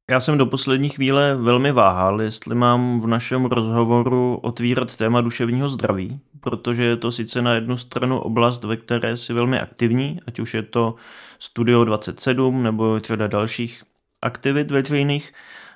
Já 0.09 0.19
jsem 0.19 0.37
do 0.37 0.45
poslední 0.45 0.89
chvíle 0.89 1.35
velmi 1.35 1.71
váhal, 1.71 2.21
jestli 2.21 2.55
mám 2.55 3.01
v 3.01 3.07
našem 3.07 3.45
rozhovoru 3.45 4.39
otvírat 4.43 4.95
téma 4.95 5.21
duševního 5.21 5.69
zdraví, 5.69 6.19
protože 6.39 6.83
je 6.83 6.97
to 6.97 7.11
sice 7.11 7.41
na 7.41 7.53
jednu 7.53 7.77
stranu 7.77 8.19
oblast, 8.19 8.63
ve 8.63 8.77
které 8.77 9.17
si 9.17 9.33
velmi 9.33 9.59
aktivní, 9.59 10.19
ať 10.27 10.39
už 10.39 10.53
je 10.53 10.63
to 10.63 10.95
Studio 11.39 11.83
27 11.83 12.63
nebo 12.63 12.99
řada 12.99 13.27
dalších 13.27 13.83
aktivit 14.21 14.71
veřejných. 14.71 15.33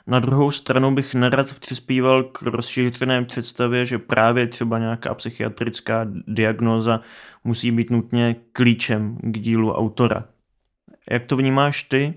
Na 0.07 0.19
druhou 0.19 0.51
stranu 0.51 0.95
bych 0.95 1.15
nerad 1.15 1.53
přispíval 1.59 2.23
k 2.23 2.41
rozšířené 2.41 3.25
představě, 3.25 3.85
že 3.85 3.97
právě 3.97 4.47
třeba 4.47 4.79
nějaká 4.79 5.13
psychiatrická 5.13 6.07
diagnóza 6.27 7.01
musí 7.43 7.71
být 7.71 7.89
nutně 7.89 8.35
klíčem 8.53 9.17
k 9.21 9.39
dílu 9.39 9.73
autora. 9.73 10.25
Jak 11.11 11.25
to 11.25 11.37
vnímáš 11.37 11.83
ty? 11.83 12.13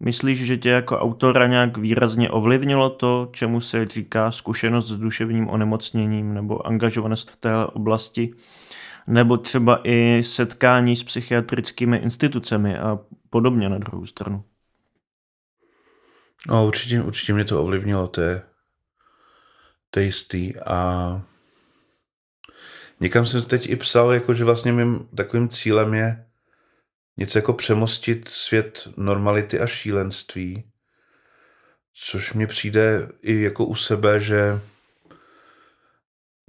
Myslíš, 0.00 0.38
že 0.38 0.56
tě 0.56 0.70
jako 0.70 0.98
autora 0.98 1.46
nějak 1.46 1.78
výrazně 1.78 2.30
ovlivnilo 2.30 2.90
to, 2.90 3.28
čemu 3.32 3.60
se 3.60 3.86
říká 3.86 4.30
zkušenost 4.30 4.88
s 4.88 4.98
duševním 4.98 5.48
onemocněním 5.48 6.34
nebo 6.34 6.66
angažovanost 6.66 7.30
v 7.30 7.36
té 7.36 7.66
oblasti? 7.66 8.34
Nebo 9.06 9.36
třeba 9.36 9.80
i 9.84 10.22
setkání 10.22 10.96
s 10.96 11.04
psychiatrickými 11.04 11.96
institucemi 11.96 12.78
a 12.78 12.98
podobně 13.30 13.68
na 13.68 13.78
druhou 13.78 14.06
stranu? 14.06 14.44
No 16.46 16.66
určitě, 16.66 17.02
určitě 17.02 17.32
mě 17.32 17.44
to 17.44 17.62
ovlivnilo, 17.62 18.08
to 18.08 18.20
je, 18.20 18.42
to 19.90 20.00
je 20.00 20.06
jistý. 20.06 20.56
A 20.56 21.22
někam 23.00 23.26
jsem 23.26 23.42
teď 23.42 23.68
i 23.68 23.76
psal, 23.76 24.12
jako 24.12 24.34
že 24.34 24.44
vlastně 24.44 24.72
mým 24.72 25.08
takovým 25.16 25.48
cílem 25.48 25.94
je 25.94 26.26
něco 27.16 27.38
jako 27.38 27.52
přemostit 27.52 28.28
svět 28.28 28.88
normality 28.96 29.60
a 29.60 29.66
šílenství, 29.66 30.64
což 31.94 32.32
mně 32.32 32.46
přijde 32.46 33.08
i 33.22 33.42
jako 33.42 33.66
u 33.66 33.74
sebe, 33.74 34.20
že 34.20 34.60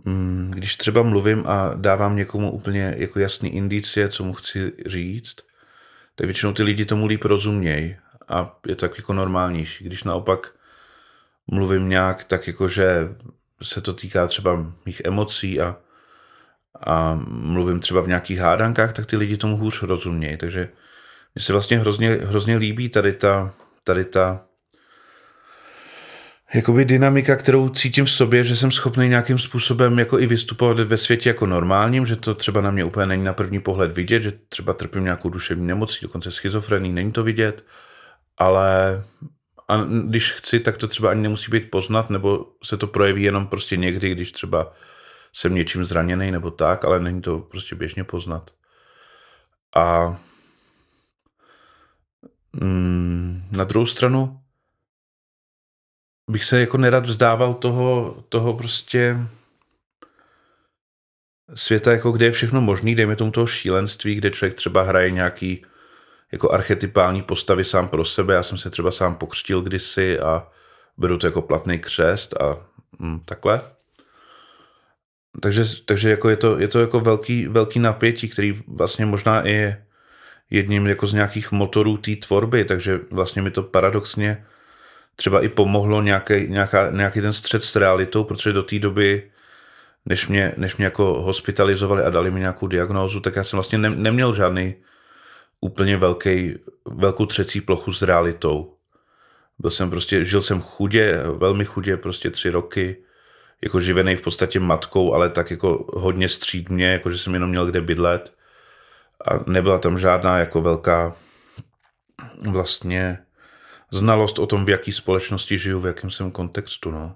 mm, 0.05 0.51
když 0.55 0.75
třeba 0.75 1.03
mluvím 1.03 1.47
a 1.47 1.73
dávám 1.75 2.15
někomu 2.15 2.51
úplně 2.51 2.95
jako 2.97 3.19
jasný 3.19 3.55
indicie, 3.55 4.09
co 4.09 4.23
mu 4.23 4.33
chci 4.33 4.71
říct, 4.85 5.35
tak 6.15 6.25
většinou 6.25 6.53
ty 6.53 6.63
lidi 6.63 6.85
tomu 6.85 7.05
líp 7.05 7.25
rozumějí 7.25 7.97
a 8.29 8.59
je 8.67 8.75
to 8.75 8.87
tak 8.87 8.97
jako 8.97 9.13
normálnější. 9.13 9.83
Když 9.83 10.03
naopak 10.03 10.51
mluvím 11.47 11.89
nějak 11.89 12.23
tak 12.23 12.47
jako, 12.47 12.67
že 12.67 13.15
se 13.61 13.81
to 13.81 13.93
týká 13.93 14.27
třeba 14.27 14.73
mých 14.85 15.01
emocí 15.05 15.61
a, 15.61 15.75
a 16.85 17.19
mluvím 17.27 17.79
třeba 17.79 18.01
v 18.01 18.07
nějakých 18.07 18.39
hádankách, 18.39 18.93
tak 18.93 19.05
ty 19.05 19.17
lidi 19.17 19.37
tomu 19.37 19.57
hůř 19.57 19.83
rozumějí. 19.83 20.37
Takže 20.37 20.69
mně 21.35 21.43
se 21.43 21.53
vlastně 21.53 21.79
hrozně, 21.79 22.09
hrozně 22.09 22.57
líbí 22.57 22.89
tady 22.89 23.13
ta, 23.13 23.53
tady 23.83 24.05
ta 24.05 24.45
jakoby 26.53 26.85
dynamika, 26.85 27.35
kterou 27.35 27.69
cítím 27.69 28.05
v 28.05 28.11
sobě, 28.11 28.43
že 28.43 28.55
jsem 28.55 28.71
schopný 28.71 29.09
nějakým 29.09 29.37
způsobem 29.37 29.99
jako 29.99 30.19
i 30.19 30.25
vystupovat 30.25 30.79
ve 30.79 30.97
světě 30.97 31.29
jako 31.29 31.45
normálním, 31.45 32.05
že 32.05 32.15
to 32.15 32.35
třeba 32.35 32.61
na 32.61 32.71
mě 32.71 32.83
úplně 32.83 33.05
není 33.05 33.23
na 33.23 33.33
první 33.33 33.59
pohled 33.59 33.91
vidět, 33.91 34.23
že 34.23 34.33
třeba 34.49 34.73
trpím 34.73 35.03
nějakou 35.03 35.29
duševní 35.29 35.67
nemocí, 35.67 35.99
dokonce 36.01 36.31
schizofrení, 36.31 36.93
není 36.93 37.11
to 37.11 37.23
vidět, 37.23 37.63
ale 38.39 39.03
a 39.69 39.77
když 40.07 40.31
chci, 40.31 40.59
tak 40.59 40.77
to 40.77 40.87
třeba 40.87 41.11
ani 41.11 41.21
nemusí 41.21 41.51
být 41.51 41.71
poznat, 41.71 42.09
nebo 42.09 42.45
se 42.63 42.77
to 42.77 42.87
projeví 42.87 43.23
jenom 43.23 43.47
prostě 43.47 43.77
někdy, 43.77 44.11
když 44.11 44.31
třeba 44.31 44.73
jsem 45.33 45.55
něčím 45.55 45.85
zraněný 45.85 46.31
nebo 46.31 46.51
tak, 46.51 46.85
ale 46.85 46.99
není 46.99 47.21
to 47.21 47.39
prostě 47.39 47.75
běžně 47.75 48.03
poznat. 48.03 48.51
A 49.75 50.17
mm, 52.53 53.43
na 53.51 53.63
druhou 53.63 53.85
stranu 53.85 54.39
bych 56.31 56.43
se 56.43 56.59
jako 56.59 56.77
nerad 56.77 57.05
vzdával 57.05 57.53
toho, 57.53 58.23
toho 58.29 58.53
prostě 58.53 59.17
světa, 61.53 61.91
jako 61.91 62.11
kde 62.11 62.25
je 62.25 62.31
všechno 62.31 62.61
možný, 62.61 62.95
dejme 62.95 63.15
tomu 63.15 63.31
toho 63.31 63.47
šílenství, 63.47 64.15
kde 64.15 64.31
člověk 64.31 64.57
třeba 64.57 64.81
hraje 64.81 65.11
nějaký 65.11 65.65
jako 66.31 66.51
archetypální 66.51 67.21
postavy 67.21 67.63
sám 67.63 67.87
pro 67.87 68.05
sebe. 68.05 68.33
Já 68.33 68.43
jsem 68.43 68.57
se 68.57 68.69
třeba 68.69 68.91
sám 68.91 69.15
pokřtil 69.15 69.61
kdysi 69.61 70.19
a 70.19 70.47
beru 70.97 71.17
to 71.17 71.27
jako 71.27 71.41
platný 71.41 71.79
křest 71.79 72.41
a 72.41 72.57
hm, 72.99 73.19
takhle. 73.25 73.61
Takže, 75.41 75.65
takže 75.85 76.09
jako 76.09 76.29
je, 76.29 76.35
to, 76.35 76.59
je 76.59 76.67
to 76.67 76.79
jako 76.79 76.99
velký, 76.99 77.47
velký 77.47 77.79
napětí, 77.79 78.29
který 78.29 78.63
vlastně 78.67 79.05
možná 79.05 79.47
i 79.47 79.51
je 79.51 79.85
jedním 80.49 80.87
jako 80.87 81.07
z 81.07 81.13
nějakých 81.13 81.51
motorů 81.51 81.97
té 81.97 82.15
tvorby, 82.15 82.65
takže 82.65 82.99
vlastně 83.11 83.41
mi 83.41 83.51
to 83.51 83.63
paradoxně 83.63 84.45
třeba 85.15 85.41
i 85.41 85.49
pomohlo 85.49 86.01
nějaký, 86.01 86.47
nějaká, 86.47 86.91
nějaký 86.91 87.21
ten 87.21 87.33
střed 87.33 87.63
s 87.63 87.75
realitou, 87.75 88.23
protože 88.23 88.53
do 88.53 88.63
té 88.63 88.79
doby, 88.79 89.31
než 90.05 90.27
mě, 90.27 90.53
než 90.57 90.77
mě 90.77 90.85
jako 90.85 91.21
hospitalizovali 91.21 92.03
a 92.03 92.09
dali 92.09 92.31
mi 92.31 92.39
nějakou 92.39 92.67
diagnózu, 92.67 93.19
tak 93.19 93.35
já 93.35 93.43
jsem 93.43 93.57
vlastně 93.57 93.77
ne, 93.77 93.89
neměl 93.89 94.35
žádný 94.35 94.75
úplně 95.61 95.97
velký, 95.97 96.55
velkou 96.85 97.25
třecí 97.25 97.61
plochu 97.61 97.93
s 97.93 98.01
realitou. 98.01 98.75
Byl 99.59 99.71
jsem 99.71 99.89
prostě, 99.89 100.25
žil 100.25 100.41
jsem 100.41 100.61
chudě, 100.61 101.23
velmi 101.23 101.65
chudě, 101.65 101.97
prostě 101.97 102.29
tři 102.31 102.49
roky, 102.49 103.03
jako 103.61 103.79
živený 103.79 104.15
v 104.15 104.21
podstatě 104.21 104.59
matkou, 104.59 105.13
ale 105.13 105.29
tak 105.29 105.51
jako 105.51 105.85
hodně 105.93 106.29
střídmě, 106.29 106.87
jako 106.87 107.11
že 107.11 107.17
jsem 107.17 107.33
jenom 107.33 107.49
měl 107.49 107.65
kde 107.65 107.81
bydlet. 107.81 108.33
A 109.31 109.51
nebyla 109.51 109.79
tam 109.79 109.99
žádná 109.99 110.39
jako 110.39 110.61
velká 110.61 111.15
vlastně 112.41 113.17
znalost 113.91 114.39
o 114.39 114.47
tom, 114.47 114.65
v 114.65 114.69
jaký 114.69 114.91
společnosti 114.91 115.57
žiju, 115.57 115.79
v 115.79 115.85
jakém 115.85 116.09
jsem 116.09 116.31
kontextu, 116.31 116.91
no. 116.91 117.15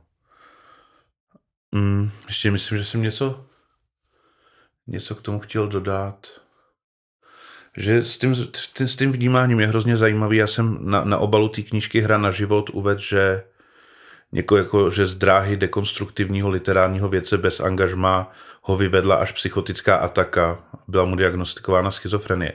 Hmm, 1.73 2.11
ještě 2.27 2.51
myslím, 2.51 2.77
že 2.77 2.85
jsem 2.85 3.01
něco, 3.01 3.45
něco 4.87 5.15
k 5.15 5.21
tomu 5.21 5.39
chtěl 5.39 5.67
dodat 5.67 6.42
že 7.77 8.03
s 8.03 8.17
tím, 8.17 8.35
s 8.77 8.95
tím 8.95 9.11
vnímáním 9.11 9.59
je 9.59 9.67
hrozně 9.67 9.97
zajímavý. 9.97 10.37
Já 10.37 10.47
jsem 10.47 10.77
na, 10.81 11.03
na 11.03 11.17
obalu 11.17 11.49
té 11.49 11.61
knížky 11.61 11.99
Hra 11.99 12.17
na 12.17 12.31
život 12.31 12.69
uvedl, 12.69 13.01
že 13.01 13.43
někoho 14.31 14.57
jako, 14.57 14.91
že 14.91 15.07
z 15.07 15.15
dráhy 15.15 15.57
dekonstruktivního 15.57 16.49
literárního 16.49 17.09
věce 17.09 17.37
bez 17.37 17.59
angažma 17.59 18.31
ho 18.61 18.77
vyvedla 18.77 19.15
až 19.15 19.31
psychotická 19.31 19.95
ataka. 19.95 20.63
Byla 20.87 21.05
mu 21.05 21.15
diagnostikována 21.15 21.91
schizofrenie. 21.91 22.53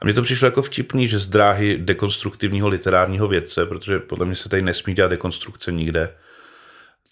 A 0.00 0.04
mně 0.04 0.14
to 0.14 0.22
přišlo 0.22 0.46
jako 0.46 0.62
vtipný, 0.62 1.08
že 1.08 1.18
z 1.18 1.26
dráhy 1.26 1.78
dekonstruktivního 1.78 2.68
literárního 2.68 3.28
vědce, 3.28 3.66
protože 3.66 3.98
podle 3.98 4.26
mě 4.26 4.34
se 4.36 4.48
tady 4.48 4.62
nesmí 4.62 4.94
dělat 4.94 5.08
dekonstrukce 5.08 5.72
nikde, 5.72 6.14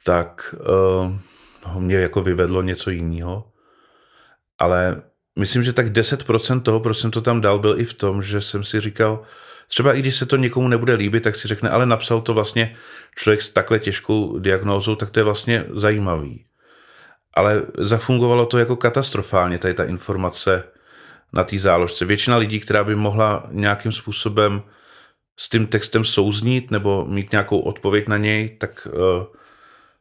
tak 0.04 0.54
uh, 1.74 1.80
mě 1.80 1.96
jako 1.96 2.22
vyvedlo 2.22 2.62
něco 2.62 2.90
jiného. 2.90 3.50
Ale 4.58 5.02
myslím, 5.36 5.62
že 5.62 5.72
tak 5.72 5.86
10% 5.86 6.60
toho, 6.62 6.80
proč 6.80 6.98
jsem 6.98 7.10
to 7.10 7.20
tam 7.20 7.40
dal, 7.40 7.58
byl 7.58 7.80
i 7.80 7.84
v 7.84 7.94
tom, 7.94 8.22
že 8.22 8.40
jsem 8.40 8.64
si 8.64 8.80
říkal, 8.80 9.22
třeba 9.68 9.94
i 9.94 9.98
když 9.98 10.14
se 10.14 10.26
to 10.26 10.36
někomu 10.36 10.68
nebude 10.68 10.94
líbit, 10.94 11.22
tak 11.22 11.36
si 11.36 11.48
řekne, 11.48 11.70
ale 11.70 11.86
napsal 11.86 12.20
to 12.20 12.34
vlastně 12.34 12.76
člověk 13.16 13.42
s 13.42 13.50
takhle 13.50 13.78
těžkou 13.78 14.38
diagnózou, 14.38 14.94
tak 14.94 15.10
to 15.10 15.20
je 15.20 15.24
vlastně 15.24 15.64
zajímavý. 15.74 16.44
Ale 17.34 17.62
zafungovalo 17.78 18.46
to 18.46 18.58
jako 18.58 18.76
katastrofálně, 18.76 19.58
tady 19.58 19.74
ta 19.74 19.84
informace 19.84 20.64
na 21.32 21.44
té 21.44 21.58
záložce. 21.58 22.04
Většina 22.04 22.36
lidí, 22.36 22.60
která 22.60 22.84
by 22.84 22.94
mohla 22.94 23.46
nějakým 23.50 23.92
způsobem 23.92 24.62
s 25.36 25.48
tím 25.48 25.66
textem 25.66 26.04
souznít 26.04 26.70
nebo 26.70 27.06
mít 27.08 27.32
nějakou 27.32 27.58
odpověď 27.58 28.08
na 28.08 28.16
něj, 28.16 28.56
tak 28.58 28.88
uh, 28.90 29.24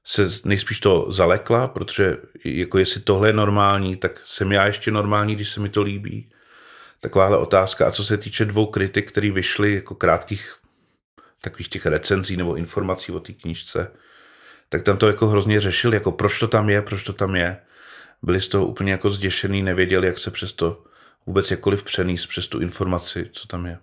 se 0.07 0.27
nejspíš 0.43 0.79
to 0.79 1.07
zalekla, 1.09 1.67
protože 1.67 2.17
jako 2.45 2.77
jestli 2.77 3.01
tohle 3.01 3.29
je 3.29 3.33
normální, 3.33 3.95
tak 3.95 4.21
jsem 4.23 4.51
já 4.51 4.65
ještě 4.65 4.91
normální, 4.91 5.35
když 5.35 5.49
se 5.49 5.59
mi 5.59 5.69
to 5.69 5.81
líbí. 5.81 6.31
Takováhle 6.99 7.37
otázka. 7.37 7.87
A 7.87 7.91
co 7.91 8.03
se 8.03 8.17
týče 8.17 8.45
dvou 8.45 8.65
kritik, 8.65 9.11
které 9.11 9.31
vyšly 9.31 9.75
jako 9.75 9.95
krátkých 9.95 10.55
takových 11.41 11.69
těch 11.69 11.85
recenzí 11.85 12.37
nebo 12.37 12.55
informací 12.55 13.11
o 13.11 13.19
té 13.19 13.33
knížce, 13.33 13.91
tak 14.69 14.81
tam 14.81 14.97
to 14.97 15.07
jako 15.07 15.27
hrozně 15.27 15.61
řešil, 15.61 15.93
jako 15.93 16.11
proč 16.11 16.39
to 16.39 16.47
tam 16.47 16.69
je, 16.69 16.81
proč 16.81 17.03
to 17.03 17.13
tam 17.13 17.35
je. 17.35 17.57
Byli 18.21 18.41
z 18.41 18.47
toho 18.47 18.65
úplně 18.65 18.91
jako 18.91 19.11
zděšený, 19.11 19.63
nevěděli, 19.63 20.07
jak 20.07 20.19
se 20.19 20.31
přes 20.31 20.53
to 20.53 20.83
vůbec 21.25 21.51
jakkoliv 21.51 21.83
přenést 21.83 22.27
přes 22.27 22.47
tu 22.47 22.59
informaci, 22.59 23.29
co 23.33 23.47
tam 23.47 23.65
je. 23.65 23.79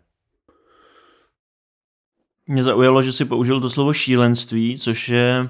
Mě 2.46 2.62
zaujalo, 2.62 3.02
že 3.02 3.12
si 3.12 3.24
použil 3.24 3.60
to 3.60 3.70
slovo 3.70 3.92
šílenství, 3.92 4.78
což 4.78 5.08
je 5.08 5.48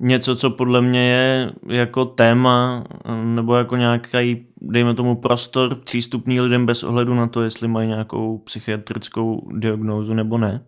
něco, 0.00 0.36
co 0.36 0.50
podle 0.50 0.80
mě 0.80 1.10
je 1.10 1.52
jako 1.66 2.04
téma 2.04 2.84
nebo 3.24 3.54
jako 3.54 3.76
nějaký, 3.76 4.46
dejme 4.60 4.94
tomu, 4.94 5.16
prostor 5.16 5.74
přístupný 5.74 6.40
lidem 6.40 6.66
bez 6.66 6.84
ohledu 6.84 7.14
na 7.14 7.26
to, 7.26 7.42
jestli 7.42 7.68
mají 7.68 7.88
nějakou 7.88 8.38
psychiatrickou 8.38 9.48
diagnózu 9.52 10.14
nebo 10.14 10.38
ne. 10.38 10.66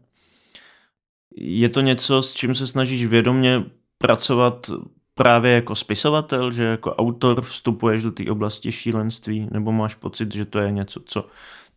Je 1.36 1.68
to 1.68 1.80
něco, 1.80 2.22
s 2.22 2.34
čím 2.34 2.54
se 2.54 2.66
snažíš 2.66 3.06
vědomě 3.06 3.64
pracovat 3.98 4.70
právě 5.14 5.52
jako 5.52 5.74
spisovatel, 5.74 6.52
že 6.52 6.64
jako 6.64 6.94
autor 6.94 7.42
vstupuješ 7.42 8.02
do 8.02 8.12
té 8.12 8.30
oblasti 8.30 8.72
šílenství, 8.72 9.48
nebo 9.52 9.72
máš 9.72 9.94
pocit, 9.94 10.34
že 10.34 10.44
to 10.44 10.58
je 10.58 10.70
něco, 10.70 11.00
co 11.04 11.26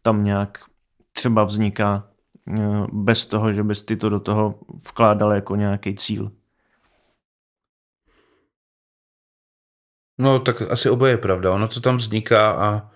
tam 0.02 0.24
nějak 0.24 0.58
třeba 1.14 1.44
vzniká 1.44 2.08
eh, 2.58 2.86
bez 2.92 3.26
toho, 3.26 3.54
že 3.54 3.64
bys 3.64 3.84
ty 3.84 3.96
to 3.98 4.10
do 4.10 4.20
toho 4.20 4.60
vkládal 4.88 5.32
jako 5.32 5.56
nějaký 5.56 5.96
cíl? 5.96 6.32
No, 10.18 10.40
tak 10.40 10.62
asi 10.62 10.90
oboje 10.90 11.14
je 11.14 11.18
pravda. 11.18 11.52
Ono 11.52 11.68
to 11.68 11.80
tam 11.80 11.98
vzniká 11.98 12.52
a, 12.52 12.90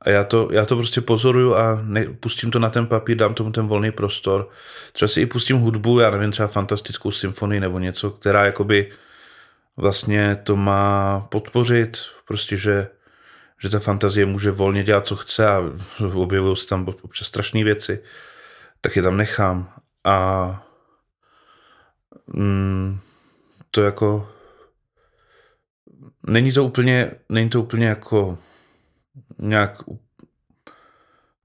a 0.00 0.10
já, 0.10 0.24
to, 0.24 0.48
já 0.52 0.64
to 0.64 0.76
prostě 0.76 1.00
pozoruju 1.00 1.54
a 1.54 1.80
ne, 1.82 2.04
pustím 2.04 2.50
to 2.50 2.58
na 2.58 2.70
ten 2.70 2.86
papír, 2.86 3.16
dám 3.16 3.34
tomu 3.34 3.52
ten 3.52 3.66
volný 3.66 3.92
prostor. 3.92 4.48
Třeba 4.92 5.08
si 5.08 5.20
i 5.20 5.26
pustím 5.26 5.58
hudbu, 5.58 6.00
já 6.00 6.10
nevím, 6.10 6.30
třeba 6.30 6.48
fantastickou 6.48 7.10
symfonii 7.10 7.60
nebo 7.60 7.78
něco, 7.78 8.10
která 8.10 8.44
jakoby 8.44 8.92
vlastně 9.76 10.36
to 10.42 10.56
má 10.56 11.20
podpořit, 11.20 11.98
prostě, 12.26 12.56
že, 12.56 12.88
že 13.62 13.68
ta 13.68 13.78
fantazie 13.78 14.26
může 14.26 14.50
volně 14.50 14.84
dělat, 14.84 15.06
co 15.06 15.16
chce 15.16 15.48
a 15.48 15.62
objevují 16.14 16.56
se 16.56 16.66
tam 16.66 16.88
občas 17.02 17.28
strašné 17.28 17.64
věci, 17.64 18.02
tak 18.80 18.96
je 18.96 19.02
tam 19.02 19.16
nechám. 19.16 19.72
A 20.04 20.66
mm, 22.26 22.98
to 23.70 23.82
jako 23.82 24.35
není 26.26 26.52
to 26.52 26.64
úplně, 26.64 27.10
není 27.28 27.50
to 27.50 27.60
úplně 27.60 27.86
jako 27.86 28.38
nějak 29.38 29.82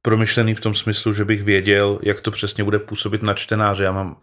promyšlený 0.02 0.56
v 0.56 0.60
tom 0.60 0.76
smyslu, 0.76 1.14
že 1.14 1.26
bych 1.26 1.44
věděl, 1.44 2.00
jak 2.04 2.22
to 2.22 2.32
přesně 2.32 2.64
bude 2.64 2.80
působit 2.80 3.24
na 3.24 3.34
čtenáře. 3.34 3.84
Já 3.84 3.92
mám, 3.92 4.18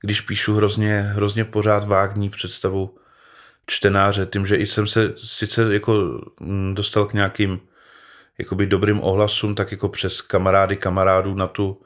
když 0.00 0.20
píšu 0.20 0.54
hrozně, 0.54 1.00
hrozně 1.00 1.44
pořád 1.44 1.88
vágní 1.88 2.30
představu 2.30 2.98
čtenáře, 3.66 4.26
tím, 4.32 4.46
že 4.46 4.56
jsem 4.56 4.86
se 4.86 5.14
sice 5.16 5.74
jako 5.74 6.20
mm, 6.40 6.74
dostal 6.74 7.06
k 7.06 7.12
nějakým 7.12 7.60
jakoby 8.38 8.66
dobrým 8.66 9.00
ohlasům, 9.02 9.54
tak 9.54 9.72
jako 9.72 9.88
přes 9.88 10.20
kamarády 10.20 10.76
kamarádů 10.76 11.34
na 11.34 11.46
tu 11.46 11.82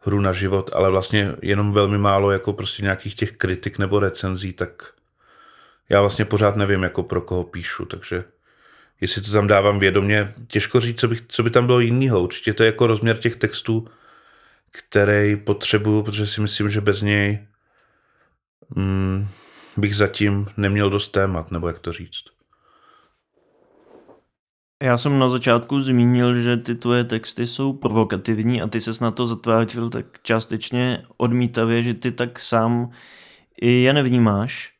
hru 0.00 0.20
na 0.20 0.32
život, 0.32 0.70
ale 0.72 0.90
vlastně 0.90 1.32
jenom 1.42 1.72
velmi 1.72 1.98
málo 1.98 2.30
jako 2.30 2.52
prostě 2.52 2.82
nějakých 2.82 3.14
těch 3.14 3.32
kritik 3.32 3.78
nebo 3.78 4.00
recenzí, 4.00 4.52
tak 4.52 4.92
já 5.90 6.00
vlastně 6.00 6.24
pořád 6.24 6.56
nevím, 6.56 6.82
jako 6.82 7.02
pro 7.02 7.20
koho 7.20 7.44
píšu, 7.44 7.84
takže 7.84 8.24
jestli 9.00 9.22
to 9.22 9.32
tam 9.32 9.46
dávám 9.46 9.78
vědomě, 9.78 10.34
těžko 10.48 10.80
říct, 10.80 11.00
co, 11.00 11.08
bych, 11.08 11.22
co 11.28 11.42
by 11.42 11.50
tam 11.50 11.66
bylo 11.66 11.80
jiného. 11.80 12.22
Určitě 12.22 12.54
to 12.54 12.62
je 12.62 12.66
jako 12.66 12.86
rozměr 12.86 13.18
těch 13.18 13.36
textů, 13.36 13.88
který 14.70 15.36
potřebuju, 15.36 16.02
protože 16.02 16.26
si 16.26 16.40
myslím, 16.40 16.68
že 16.70 16.80
bez 16.80 17.02
něj 17.02 17.46
mm, 18.76 19.28
bych 19.76 19.96
zatím 19.96 20.46
neměl 20.56 20.90
dost 20.90 21.08
témat, 21.08 21.50
nebo 21.50 21.66
jak 21.66 21.78
to 21.78 21.92
říct. 21.92 22.24
Já 24.82 24.96
jsem 24.96 25.18
na 25.18 25.28
začátku 25.28 25.80
zmínil, 25.80 26.40
že 26.40 26.56
ty 26.56 26.74
tvoje 26.74 27.04
texty 27.04 27.46
jsou 27.46 27.72
provokativní 27.72 28.62
a 28.62 28.66
ty 28.68 28.80
ses 28.80 29.00
na 29.00 29.10
to 29.10 29.26
zatvářil 29.26 29.90
tak 29.90 30.06
částečně 30.22 31.04
odmítavě, 31.16 31.82
že 31.82 31.94
ty 31.94 32.12
tak 32.12 32.38
sám 32.38 32.90
je 33.62 33.92
nevnímáš. 33.92 34.79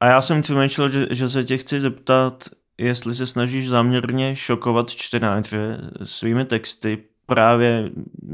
A 0.00 0.06
já 0.06 0.20
jsem 0.20 0.42
přemýšlel, 0.42 0.88
že, 0.88 1.06
že 1.10 1.28
se 1.28 1.44
tě 1.44 1.56
chci 1.56 1.80
zeptat, 1.80 2.48
jestli 2.78 3.14
se 3.14 3.26
snažíš 3.26 3.68
záměrně 3.68 4.36
šokovat 4.36 4.90
čtenáře 4.90 5.90
svými 6.02 6.44
texty. 6.44 6.98
Právě 7.26 7.90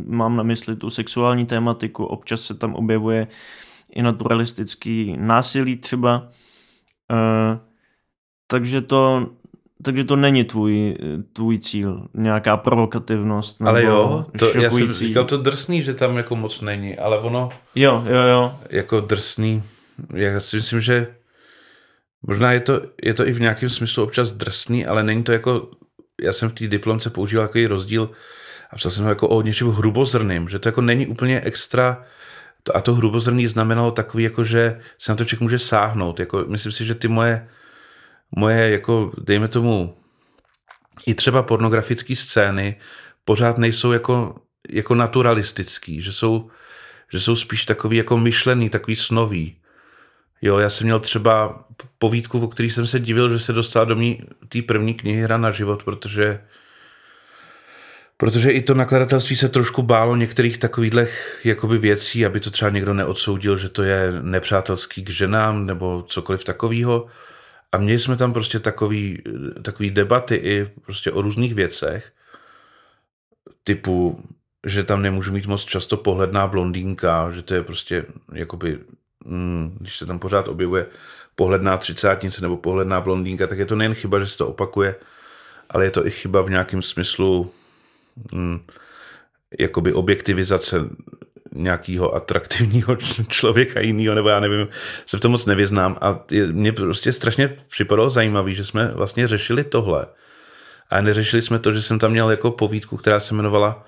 mám 0.07 0.37
na 0.37 0.43
mysli 0.43 0.77
tu 0.77 0.91
sexuální 0.91 1.47
tématiku, 1.47 2.05
občas 2.05 2.43
se 2.43 2.55
tam 2.55 2.75
objevuje 2.75 3.27
i 3.95 4.03
naturalistický 4.03 5.17
násilí 5.19 5.77
třeba. 5.77 6.29
takže 8.47 8.81
to 8.81 9.27
takže 9.83 10.05
to 10.05 10.17
není 10.17 10.45
tvůj, 10.45 10.97
tvůj 11.33 11.59
cíl, 11.59 12.09
nějaká 12.15 12.57
provokativnost. 12.57 13.63
Ale 13.63 13.85
jo, 13.85 14.27
to, 14.39 14.61
já 14.61 14.71
jsem 14.71 14.93
říkal 14.93 15.25
to 15.25 15.37
drsný, 15.37 15.83
že 15.83 15.95
tam 15.95 16.17
jako 16.17 16.37
moc 16.37 16.61
není, 16.61 16.99
ale 16.99 17.19
ono... 17.19 17.49
Jo, 17.75 18.05
jo, 18.07 18.23
jo. 18.23 18.59
Jako 18.71 19.01
drsný, 19.01 19.63
já 20.15 20.41
si 20.41 20.57
myslím, 20.57 20.81
že 20.81 21.15
možná 22.23 22.53
je 22.53 22.61
to, 22.61 22.83
je 23.03 23.15
to 23.15 23.27
i 23.27 23.33
v 23.33 23.41
nějakém 23.41 23.69
smyslu 23.69 24.05
občas 24.05 24.33
drsný, 24.33 24.87
ale 24.87 25.03
není 25.03 25.23
to 25.23 25.33
jako, 25.33 25.71
já 26.21 26.33
jsem 26.33 26.49
v 26.49 26.53
té 26.53 26.69
diplomce 26.69 27.11
používal 27.11 27.47
takový 27.47 27.67
rozdíl 27.67 28.11
a 28.71 28.77
psal 28.77 28.91
jsem 28.91 29.05
ho 29.05 29.09
jako 29.11 29.29
o 29.29 29.43
něčem 29.43 29.69
hrubozrným, 29.69 30.49
že 30.49 30.59
to 30.59 30.69
jako 30.69 30.81
není 30.81 31.07
úplně 31.07 31.41
extra, 31.41 32.05
a 32.75 32.81
to 32.81 32.95
hrubozrný 32.95 33.47
znamenalo 33.47 33.91
takový, 33.91 34.25
jako 34.25 34.45
že 34.45 34.81
se 34.99 35.13
na 35.13 35.17
to 35.17 35.25
člověk 35.25 35.41
může 35.41 35.59
sáhnout. 35.59 36.21
Jako, 36.21 36.45
myslím 36.49 36.73
si, 36.73 36.85
že 36.85 36.95
ty 36.95 37.09
moje 37.09 37.49
moje, 38.37 38.71
jako 38.71 39.13
dejme 39.19 39.49
tomu, 39.49 39.95
i 41.07 41.15
třeba 41.15 41.43
pornografické 41.43 42.17
scény 42.17 42.77
pořád 43.25 43.59
nejsou 43.59 43.93
jako, 43.93 44.35
jako 44.69 44.95
naturalistický, 44.95 46.01
že 46.01 46.13
jsou, 46.13 46.51
že 47.13 47.21
jsou 47.21 47.37
spíš 47.37 47.65
takový 47.65 47.97
jako 47.97 48.19
myšlený, 48.19 48.71
takový 48.71 48.97
snový. 48.97 49.60
Jo, 50.43 50.59
já 50.59 50.71
jsem 50.71 50.85
měl 50.85 51.01
třeba 51.01 51.65
povídku, 51.99 52.41
o 52.41 52.49
který 52.49 52.71
jsem 52.71 52.87
se 52.87 53.01
divil, 53.01 53.29
že 53.29 53.39
se 53.39 53.53
dostala 53.53 53.85
do 53.85 53.97
mý 53.97 54.23
té 54.49 54.63
první 54.63 54.95
knihy 54.95 55.23
Hra 55.23 55.37
na 55.37 55.51
život, 55.51 55.85
protože 55.85 56.41
Protože 58.21 58.51
i 58.51 58.63
to 58.63 58.75
nakladatelství 58.75 59.37
se 59.37 59.49
trošku 59.49 59.83
bálo 59.83 60.17
některých 60.17 60.59
takových 60.59 60.93
jakoby 61.45 61.79
věcí, 61.79 62.27
aby 62.27 62.41
to 62.41 62.51
třeba 62.51 62.71
někdo 62.71 62.95
neodsoudil, 62.95 63.57
že 63.57 63.69
to 63.69 63.83
je 63.83 64.13
nepřátelský 64.23 65.05
k 65.05 65.11
ženám 65.11 65.67
nebo 65.67 66.05
cokoliv 66.09 66.45
takového. 66.45 67.07
A 67.73 67.79
měli 67.79 67.99
jsme 67.99 68.17
tam 68.17 68.33
prostě 68.33 68.59
takový, 68.59 69.23
takový 69.63 69.91
debaty 69.91 70.35
i 70.35 70.67
prostě 70.87 71.13
o 71.13 71.23
různých 71.23 71.55
věcech, 71.55 72.13
typu, 73.65 74.25
že 74.67 74.85
tam 74.85 75.03
nemůžu 75.03 75.33
mít 75.33 75.47
moc 75.47 75.65
často 75.65 75.97
pohledná 75.97 76.47
blondýnka, 76.47 77.31
že 77.33 77.43
to 77.43 77.55
je 77.55 77.63
prostě 77.63 78.05
jakoby, 78.33 78.79
mm, 79.25 79.77
když 79.81 79.99
se 79.99 80.07
tam 80.07 80.19
pořád 80.19 80.49
objevuje 80.49 80.87
pohledná 81.35 81.77
třicátnice 81.77 82.43
nebo 82.43 82.57
pohledná 82.57 83.01
blondýnka, 83.01 83.47
tak 83.47 83.59
je 83.59 83.67
to 83.67 83.77
nejen 83.77 83.95
chyba, 83.95 84.21
že 84.21 84.27
se 84.27 84.39
to 84.39 84.49
opakuje, 84.49 84.95
ale 85.71 85.85
je 85.85 85.91
to 85.91 86.07
i 86.07 86.11
chyba 86.11 86.43
v 86.43 86.51
nějakém 86.51 86.83
smyslu 86.83 87.51
mm, 88.33 88.61
jakoby 89.59 89.93
objektivizace 89.93 90.77
nějakého 91.55 92.15
atraktivního 92.15 92.97
člověka 93.29 93.81
jiného, 93.81 94.15
nebo 94.15 94.29
já 94.29 94.41
nevím, 94.41 94.69
se 95.07 95.17
v 95.17 95.21
tom 95.21 95.33
moc 95.33 95.47
nevyznám. 95.47 95.97
A 96.01 96.25
mě 96.53 96.73
prostě 96.73 97.13
strašně 97.13 97.57
připadalo 97.71 98.11
zajímavé, 98.11 98.55
že 98.55 98.65
jsme 98.65 98.87
vlastně 98.87 99.29
řešili 99.29 99.65
tohle. 99.65 100.07
A 100.91 101.01
neřešili 101.01 101.43
jsme 101.43 101.59
to, 101.59 101.73
že 101.73 101.83
jsem 101.83 101.99
tam 101.99 102.11
měl 102.11 102.31
jako 102.31 102.51
povídku, 102.51 102.97
která 102.97 103.21
se 103.21 103.35
jmenovala 103.35 103.87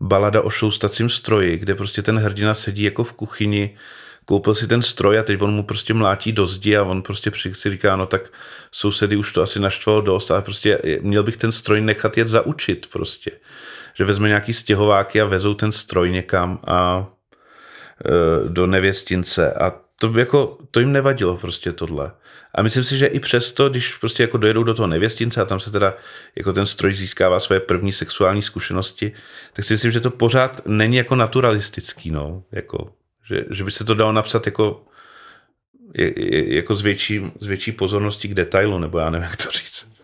Balada 0.00 0.42
o 0.42 0.50
šoustacím 0.50 1.08
stroji, 1.08 1.58
kde 1.58 1.74
prostě 1.74 2.02
ten 2.02 2.18
hrdina 2.18 2.54
sedí 2.54 2.82
jako 2.82 3.04
v 3.04 3.12
kuchyni, 3.12 3.76
koupil 4.24 4.54
si 4.54 4.66
ten 4.66 4.82
stroj 4.82 5.18
a 5.18 5.22
teď 5.22 5.42
on 5.42 5.54
mu 5.54 5.62
prostě 5.62 5.94
mlátí 5.94 6.32
do 6.32 6.46
zdi 6.46 6.76
a 6.76 6.82
on 6.82 7.02
prostě 7.02 7.30
si 7.52 7.70
říká, 7.70 7.96
no 7.96 8.06
tak 8.06 8.32
sousedy 8.72 9.16
už 9.16 9.32
to 9.32 9.42
asi 9.42 9.60
naštvalo 9.60 10.00
dost, 10.00 10.30
ale 10.30 10.42
prostě 10.42 10.78
měl 11.00 11.22
bych 11.22 11.36
ten 11.36 11.52
stroj 11.52 11.80
nechat 11.80 12.18
jet 12.18 12.28
zaučit 12.28 12.86
prostě 12.86 13.30
že 13.94 14.04
vezme 14.04 14.28
nějaký 14.28 14.52
stěhováky 14.52 15.20
a 15.20 15.24
vezou 15.24 15.54
ten 15.54 15.72
stroj 15.72 16.12
někam 16.12 16.60
a 16.66 17.06
e, 18.04 18.48
do 18.48 18.66
nevěstince 18.66 19.52
a 19.52 19.72
to, 20.00 20.18
jako, 20.18 20.58
to 20.70 20.80
jim 20.80 20.92
nevadilo 20.92 21.36
prostě 21.36 21.72
tohle. 21.72 22.12
A 22.54 22.62
myslím 22.62 22.84
si, 22.84 22.98
že 22.98 23.06
i 23.06 23.20
přesto, 23.20 23.68
když 23.68 23.96
prostě 23.96 24.22
jako 24.22 24.36
dojedou 24.38 24.62
do 24.62 24.74
toho 24.74 24.86
nevěstince 24.86 25.40
a 25.40 25.44
tam 25.44 25.60
se 25.60 25.70
teda 25.70 25.94
jako 26.36 26.52
ten 26.52 26.66
stroj 26.66 26.94
získává 26.94 27.40
své 27.40 27.60
první 27.60 27.92
sexuální 27.92 28.42
zkušenosti, 28.42 29.12
tak 29.52 29.64
si 29.64 29.74
myslím, 29.74 29.92
že 29.92 30.00
to 30.00 30.10
pořád 30.10 30.66
není 30.66 30.96
jako 30.96 31.14
naturalistický, 31.14 32.10
no. 32.10 32.42
Jako, 32.52 32.92
že, 33.24 33.44
že 33.50 33.64
by 33.64 33.70
se 33.70 33.84
to 33.84 33.94
dalo 33.94 34.12
napsat 34.12 34.46
jako, 34.46 34.84
jako 36.46 36.76
s, 36.76 36.82
větší, 36.82 37.32
s 37.40 37.46
větší 37.46 37.72
pozorností 37.72 38.28
k 38.28 38.34
detailu, 38.34 38.78
nebo 38.78 38.98
já 38.98 39.10
nevím, 39.10 39.28
jak 39.30 39.36
to 39.36 39.50
říct. 39.50 39.94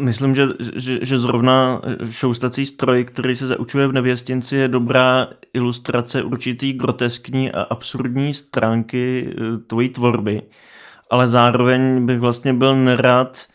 Myslím, 0.00 0.34
že, 0.34 0.48
že, 0.76 0.98
že 1.02 1.18
zrovna 1.18 1.82
šoustací 2.10 2.66
stroj, 2.66 3.04
který 3.04 3.36
se 3.36 3.46
zaučuje 3.46 3.86
v 3.86 3.92
nevěstinci, 3.92 4.56
je 4.56 4.68
dobrá 4.68 5.28
ilustrace 5.54 6.22
určitý 6.22 6.72
groteskní 6.72 7.52
a 7.52 7.62
absurdní 7.62 8.34
stránky 8.34 9.30
eh, 9.30 9.58
tvojí 9.58 9.88
tvorby. 9.88 10.42
Ale 11.10 11.28
zároveň 11.28 12.06
bych 12.06 12.20
vlastně 12.20 12.54
byl 12.54 12.76
nerad, 12.76 13.46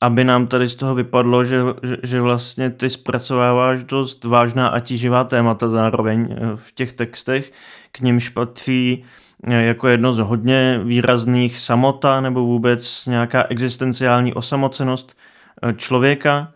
aby 0.00 0.24
nám 0.24 0.46
tady 0.46 0.68
z 0.68 0.76
toho 0.76 0.94
vypadlo, 0.94 1.44
že, 1.44 1.60
že, 1.82 1.96
že 2.02 2.20
vlastně 2.20 2.70
ty 2.70 2.90
zpracováváš 2.90 3.84
dost 3.84 4.24
vážná 4.24 4.68
a 4.68 4.80
tíživá 4.80 5.24
témata 5.24 5.68
zároveň 5.68 6.28
eh, 6.30 6.56
v 6.56 6.72
těch 6.72 6.92
textech, 6.92 7.52
k 7.92 8.00
nimž 8.00 8.28
patří 8.28 9.04
eh, 9.44 9.62
jako 9.64 9.88
jedno 9.88 10.12
z 10.12 10.18
hodně 10.18 10.80
výrazných 10.84 11.58
samota 11.58 12.20
nebo 12.20 12.40
vůbec 12.40 13.06
nějaká 13.06 13.44
existenciální 13.48 14.34
osamocenost– 14.34 15.16
Eh, 15.62 15.72
člověka 15.72 16.52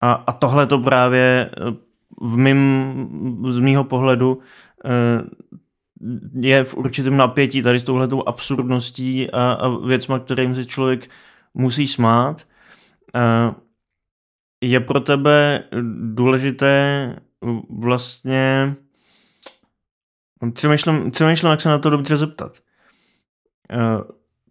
a, 0.00 0.12
a 0.12 0.32
tohle 0.32 0.66
to 0.66 0.78
právě 0.78 1.50
v 2.20 2.36
mým, 2.36 3.42
z 3.48 3.58
mýho 3.58 3.84
pohledu 3.84 4.40
je 6.40 6.64
v 6.64 6.76
určitém 6.76 7.16
napětí 7.16 7.62
tady 7.62 7.78
s 7.78 7.84
touhletou 7.84 8.22
absurdností 8.26 9.30
a, 9.30 9.52
a 9.52 9.68
věcma, 9.68 10.18
kterým 10.18 10.54
se 10.54 10.64
člověk 10.64 11.10
musí 11.54 11.86
smát. 11.86 12.46
Je 14.60 14.80
pro 14.80 15.00
tebe 15.00 15.64
důležité 16.14 17.16
vlastně 17.70 18.74
přemýšlím, 20.52 21.10
přemýšlím, 21.10 21.50
jak 21.50 21.60
se 21.60 21.68
na 21.68 21.78
to 21.78 21.90
dobře 21.90 22.16
zeptat. 22.16 22.58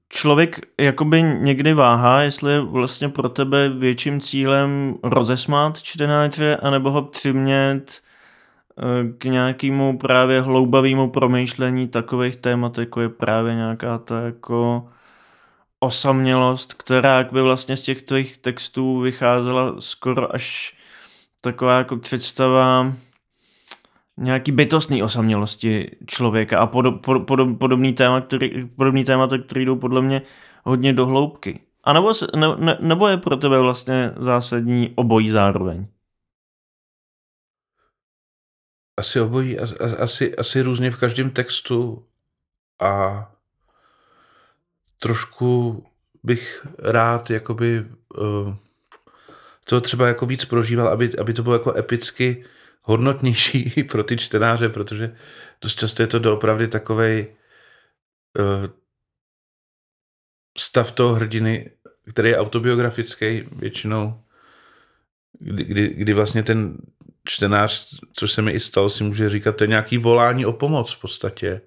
Člověk 0.10 0.60
jakoby 0.82 1.22
někdy 1.22 1.74
váhá, 1.74 2.22
jestli 2.22 2.54
je 2.54 2.60
vlastně 2.60 3.10
pro 3.10 3.30
tebe 3.30 3.70
větším 3.70 4.22
cílem 4.22 4.96
rozesmát 5.04 5.82
čtenáře, 5.82 6.56
anebo 6.56 6.92
ho 6.92 7.02
přimět 7.02 8.02
eh, 8.78 9.12
k 9.18 9.26
nějakému 9.26 9.98
právě 9.98 10.42
hloubavému 10.42 11.10
promýšlení 11.10 11.88
takových 11.88 12.36
témat, 12.36 12.78
jako 12.78 13.02
je 13.02 13.10
právě 13.10 13.56
nějaká 13.56 13.98
ta 13.98 14.22
jako 14.22 14.90
osamělost, 15.80 16.74
která 16.74 17.24
by 17.24 17.42
vlastně 17.42 17.78
z 17.78 17.82
těch 17.82 18.02
tvých 18.02 18.38
textů 18.38 19.00
vycházela 19.00 19.82
skoro 19.82 20.36
až 20.36 20.78
taková 21.42 21.78
jako 21.78 21.98
představa 21.98 22.94
nějaký 24.18 24.52
bytostný 24.52 25.04
osamělosti 25.04 25.92
člověka 26.06 26.60
a 26.60 26.68
podob, 26.68 27.02
podob, 27.26 27.60
podobný, 27.60 27.94
téma, 27.94 28.22
který, 28.22 28.68
podobný 28.68 29.04
témata, 29.04 29.38
které 29.38 29.62
jdou 29.62 29.76
podle 29.76 30.02
mě 30.02 30.22
hodně 30.64 30.94
do 30.94 31.06
hloubky. 31.06 31.60
A 31.84 31.94
nebo, 31.94 32.14
ne, 32.36 32.48
ne, 32.58 32.78
nebo 32.82 33.08
je 33.08 33.18
pro 33.18 33.38
tebe 33.38 33.60
vlastně 33.60 34.14
zásadní 34.18 34.94
obojí 34.96 35.30
zároveň? 35.30 35.88
Asi 38.98 39.22
obojí, 39.22 39.60
asi, 40.00 40.36
asi 40.36 40.62
různě 40.62 40.92
v 40.92 41.00
každém 41.00 41.30
textu 41.30 42.08
a 42.82 43.37
trošku 45.00 45.84
bych 46.24 46.68
rád 46.80 47.30
jakoby 47.30 47.86
uh, 48.18 48.56
to 49.66 49.82
třeba 49.82 50.08
jako 50.08 50.26
víc 50.26 50.46
prožíval, 50.46 50.88
aby, 50.88 51.18
aby 51.18 51.34
to 51.34 51.44
bylo 51.44 51.56
jako 51.56 51.76
epicky 51.76 52.46
hodnotnější 52.82 53.84
pro 53.92 54.04
ty 54.04 54.18
čtenáře, 54.18 54.70
protože 54.70 55.16
dost 55.62 55.80
často 55.80 56.04
je 56.04 56.08
to 56.08 56.20
doopravdy 56.20 56.68
takovej 56.68 57.36
uh, 58.40 58.68
stav 60.58 60.92
toho 60.92 61.14
hrdiny, 61.14 61.72
který 62.10 62.30
je 62.30 62.38
autobiografický 62.38 63.44
většinou, 63.52 64.24
kdy, 65.40 65.64
kdy, 65.64 65.88
kdy 65.88 66.14
vlastně 66.14 66.44
ten 66.44 66.78
čtenář, 67.28 68.00
což 68.14 68.32
se 68.32 68.42
mi 68.42 68.52
i 68.52 68.60
stalo, 68.60 68.90
si 68.90 69.04
může 69.04 69.30
říkat, 69.30 69.56
to 69.56 69.64
je 69.64 69.68
nějaký 69.68 69.98
volání 69.98 70.46
o 70.46 70.54
pomoc 70.54 70.94
v 70.94 71.02
podstatě. 71.02 71.62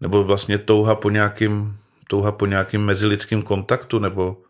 Nebo 0.00 0.24
vlastně 0.24 0.58
touha 0.58 0.94
po 0.94 1.10
nějakým, 1.10 1.78
touha 2.12 2.32
po 2.32 2.46
nějakým 2.46 2.84
mezilidským 2.84 3.42
kontaktu, 3.42 3.98
nebo 3.98 4.42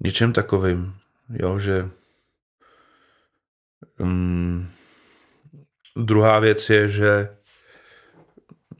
něčem 0.00 0.32
takovým. 0.32 0.94
Jo, 1.30 1.58
že 1.58 1.88
um, 3.98 4.68
druhá 5.96 6.38
věc 6.38 6.70
je, 6.70 6.88
že 6.88 7.36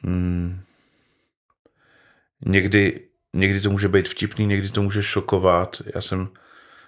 um, 0.05 0.61
někdy, 2.47 3.09
někdy 3.33 3.61
to 3.61 3.71
může 3.71 3.89
být 3.89 4.09
vtipný, 4.09 4.47
někdy 4.47 4.69
to 4.69 4.83
může 4.83 5.03
šokovat. 5.03 5.83
Já 5.95 6.01
jsem 6.01 6.29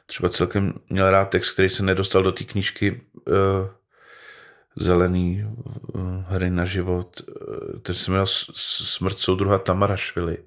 třeba 0.07 0.29
celkem 0.29 0.75
měl 0.90 1.11
rád 1.11 1.25
text, 1.25 1.51
který 1.51 1.69
se 1.69 1.83
nedostal 1.83 2.23
do 2.23 2.33
té 2.33 2.45
knížky 2.45 3.01
uh, 3.14 3.35
Zelený 4.77 5.45
uh, 5.47 6.25
hry 6.29 6.51
na 6.51 6.64
život. 6.64 7.21
Uh, 7.21 7.79
ten 7.79 7.95
se 7.95 8.11
jmenoval 8.11 8.27
Smrt 8.27 9.19
soudruha 9.19 9.59
Tamarašvili. 9.59 10.38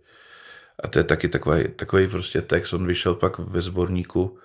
A 0.83 0.87
to 0.87 0.99
je 0.99 1.03
taky 1.03 1.27
takový, 1.27 1.63
takový 1.75 2.07
prostě 2.07 2.41
text. 2.41 2.73
On 2.73 2.87
vyšel 2.87 3.15
pak 3.15 3.39
ve 3.39 3.61
sborníku 3.61 4.39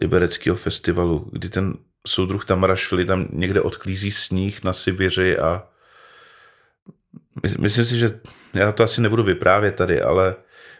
Libereckého 0.00 0.56
festivalu, 0.56 1.28
kdy 1.32 1.48
ten 1.48 1.74
soudruh 2.06 2.44
Tamarašvili 2.44 3.04
tam 3.04 3.28
někde 3.32 3.60
odklízí 3.60 4.10
sníh 4.10 4.64
na 4.64 4.72
Sibiři 4.72 5.38
a 5.38 5.68
myslím 7.58 7.84
si, 7.84 7.98
že 7.98 8.20
já 8.54 8.72
to 8.72 8.82
asi 8.82 9.00
nebudu 9.00 9.22
vyprávět 9.22 9.74
tady, 9.74 10.02
ale 10.02 10.34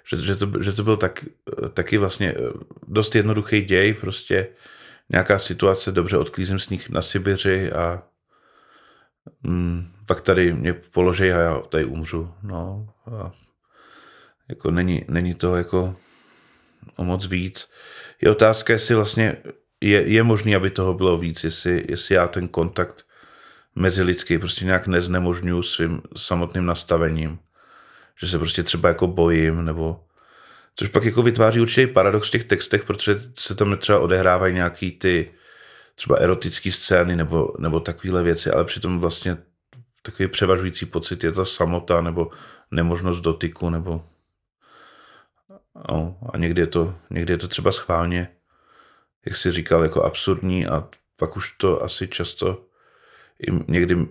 že, 0.09 0.17
že, 0.17 0.37
to, 0.37 0.63
že 0.63 0.73
to 0.73 0.83
byl 0.83 0.97
tak, 0.97 1.25
taky 1.75 1.99
vlastně 1.99 2.35
eh, 2.37 2.53
dost 2.89 3.15
jednoduchý 3.15 3.61
děj, 3.61 3.95
prostě 3.95 4.49
nějaká 5.09 5.39
situace, 5.39 5.93
dobře 5.93 6.17
odklízím 6.17 6.59
sníh 6.59 6.91
na 6.91 7.03
Sibiři 7.03 7.73
a 7.73 8.03
mm, 9.43 9.93
pak 10.07 10.21
tady 10.21 10.53
mě 10.53 10.73
položí 10.73 11.33
a 11.33 11.39
já 11.41 11.61
tady 11.61 11.85
umřu. 11.85 12.35
No, 12.43 12.89
a 13.13 13.33
jako 14.49 14.71
není, 14.71 15.05
není 15.09 15.35
to 15.35 15.57
jako 15.57 15.97
o 16.97 17.05
moc 17.05 17.27
víc. 17.27 17.71
Je 18.21 18.31
otázka, 18.31 18.73
jestli 18.73 18.95
vlastně 18.95 19.37
je, 19.81 20.09
je 20.09 20.23
možný, 20.23 20.57
aby 20.57 20.71
toho 20.71 20.95
bylo 20.95 21.19
víc, 21.19 21.45
jestli, 21.45 21.85
jestli 21.89 22.15
já 22.15 22.29
ten 22.29 22.49
kontakt 22.49 23.07
mezilidský 23.75 24.39
prostě 24.39 24.65
nějak 24.65 24.87
neznemožňuji 24.87 25.63
svým 25.63 26.03
samotným 26.17 26.67
nastavením 26.67 27.39
že 28.21 28.29
se 28.29 28.39
prostě 28.39 28.63
třeba 28.63 28.89
jako 28.89 29.07
bojím, 29.07 29.65
nebo 29.65 30.01
což 30.77 30.89
pak 30.89 31.05
jako 31.05 31.23
vytváří 31.23 31.61
určitý 31.61 31.87
paradox 31.87 32.29
v 32.29 32.31
těch 32.31 32.45
textech, 32.45 32.85
protože 32.85 33.21
se 33.35 33.55
tam 33.55 33.77
třeba 33.77 33.99
odehrávají 33.99 34.55
nějaký 34.55 34.91
ty 34.91 35.31
třeba 35.95 36.17
erotické 36.17 36.73
scény 36.73 37.17
nebo, 37.17 37.53
nebo 37.59 37.81
takovéhle 37.81 38.23
věci, 38.23 38.51
ale 38.51 38.65
přitom 38.65 39.01
vlastně 39.01 39.37
takový 40.03 40.29
převažující 40.29 40.87
pocit 40.87 41.25
je 41.25 41.33
ta 41.33 41.45
samota 41.45 42.01
nebo 42.01 42.31
nemožnost 42.71 43.21
dotyku 43.21 43.71
nebo 43.71 44.05
no, 45.91 46.19
a 46.33 46.39
někdy 46.39 46.63
je, 46.63 46.67
to, 46.67 46.95
někdy 47.11 47.33
je 47.33 47.39
to 47.39 47.49
třeba 47.49 47.73
schválně, 47.73 48.29
jak 49.27 49.37
jsi 49.37 49.53
říkal, 49.53 49.83
jako 49.83 50.03
absurdní 50.03 50.67
a 50.67 50.89
pak 51.17 51.37
už 51.37 51.57
to 51.57 51.83
asi 51.83 52.09
často 52.09 52.65
i 53.49 53.73
někdy 53.73 54.09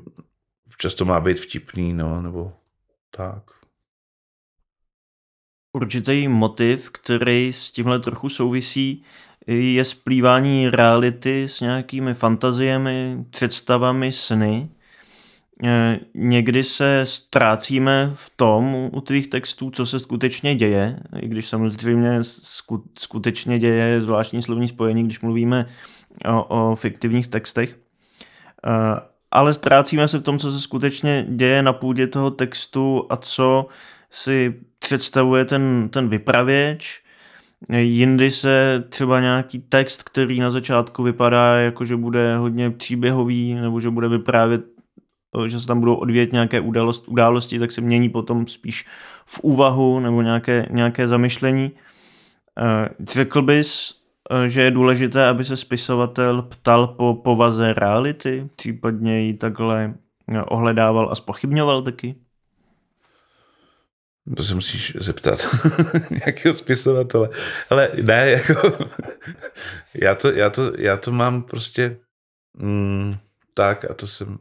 často 0.78 1.06
má 1.06 1.20
být 1.20 1.40
vtipný, 1.40 1.94
no, 1.94 2.22
nebo 2.22 2.54
tak 3.12 3.56
určitý 5.76 6.28
motiv, 6.28 6.90
který 6.90 7.54
s 7.54 7.72
tímhle 7.72 8.00
trochu 8.00 8.30
souvisí, 8.30 9.04
je 9.48 9.84
splývání 9.84 10.70
reality 10.70 11.48
s 11.48 11.62
nějakými 11.62 12.14
fantaziemi, 12.14 13.26
představami, 13.30 14.12
sny. 14.12 14.70
E, 15.64 16.00
někdy 16.14 16.64
se 16.64 17.02
ztrácíme 17.04 18.12
v 18.14 18.32
tom 18.36 18.90
u 18.94 19.02
tvých 19.02 19.28
textů, 19.28 19.72
co 19.72 19.86
se 19.86 20.00
skutečně 20.00 20.56
děje, 20.56 21.00
i 21.20 21.28
když 21.28 21.48
samozřejmě 21.48 22.20
skutečně 23.00 23.60
děje 23.60 24.02
zvláštní 24.02 24.42
slovní 24.42 24.68
spojení, 24.68 25.04
když 25.04 25.22
mluvíme 25.22 25.66
o, 26.26 26.44
o 26.44 26.76
fiktivních 26.76 27.28
textech. 27.28 27.70
E, 27.72 27.80
ale 29.32 29.54
ztrácíme 29.54 30.08
se 30.08 30.20
v 30.20 30.24
tom, 30.24 30.40
co 30.40 30.52
se 30.52 30.60
skutečně 30.60 31.26
děje 31.30 31.62
na 31.62 31.74
půdě 31.74 32.08
toho 32.08 32.32
textu 32.32 33.06
a 33.10 33.18
co 33.18 33.68
si 34.10 34.56
představuje 34.80 35.46
ten, 35.46 35.90
ten 35.92 36.10
vypravěč, 36.10 37.02
jindy 37.70 38.32
se 38.32 38.84
třeba 38.90 39.20
nějaký 39.20 39.60
text, 39.60 40.04
který 40.04 40.40
na 40.40 40.52
začátku 40.52 41.04
vypadá 41.04 41.58
jako, 41.58 41.86
že 41.86 41.96
bude 41.96 42.38
hodně 42.38 42.72
příběhový, 42.72 43.54
nebo 43.54 43.80
že 43.80 43.90
bude 43.90 44.08
vyprávět, 44.08 44.75
že 45.48 45.60
se 45.60 45.68
tam 45.68 45.80
budou 45.80 45.96
odvět 45.96 46.32
nějaké 46.32 46.60
události, 46.60 47.08
události, 47.08 47.60
tak 47.60 47.72
se 47.72 47.82
mění 47.82 48.10
potom 48.10 48.48
spíš 48.48 48.86
v 49.26 49.40
úvahu 49.40 50.00
nebo 50.00 50.22
nějaké, 50.22 50.68
nějaké 50.70 51.08
zamyšlení. 51.08 51.72
Eh, 52.60 52.90
řekl 53.10 53.42
bys, 53.42 53.94
eh, 54.32 54.50
že 54.50 54.62
je 54.62 54.72
důležité, 54.72 55.28
aby 55.28 55.46
se 55.46 55.58
spisovatel 55.58 56.42
ptal 56.42 56.88
po 56.88 57.14
povaze 57.14 57.74
reality, 57.74 58.50
případně 58.56 59.22
ji 59.22 59.34
takhle 59.34 59.94
eh, 60.34 60.42
ohledával 60.42 61.12
a 61.12 61.16
spochybňoval 61.16 61.82
taky? 61.82 62.16
To 64.38 64.44
se 64.44 64.56
musíš 64.56 64.98
zeptat 65.00 65.48
nějakého 66.10 66.56
spisovatele. 66.56 67.30
Ale 67.70 67.92
ne, 68.04 68.32
jako, 68.32 68.78
já, 70.02 70.16
to, 70.16 70.32
já, 70.32 70.50
to, 70.50 70.72
já 70.78 70.98
to 70.98 71.12
mám 71.12 71.44
prostě 71.44 71.98
mm, 72.58 73.16
tak 73.54 73.92
a 73.92 73.94
to 73.94 74.08
jsem 74.08 74.38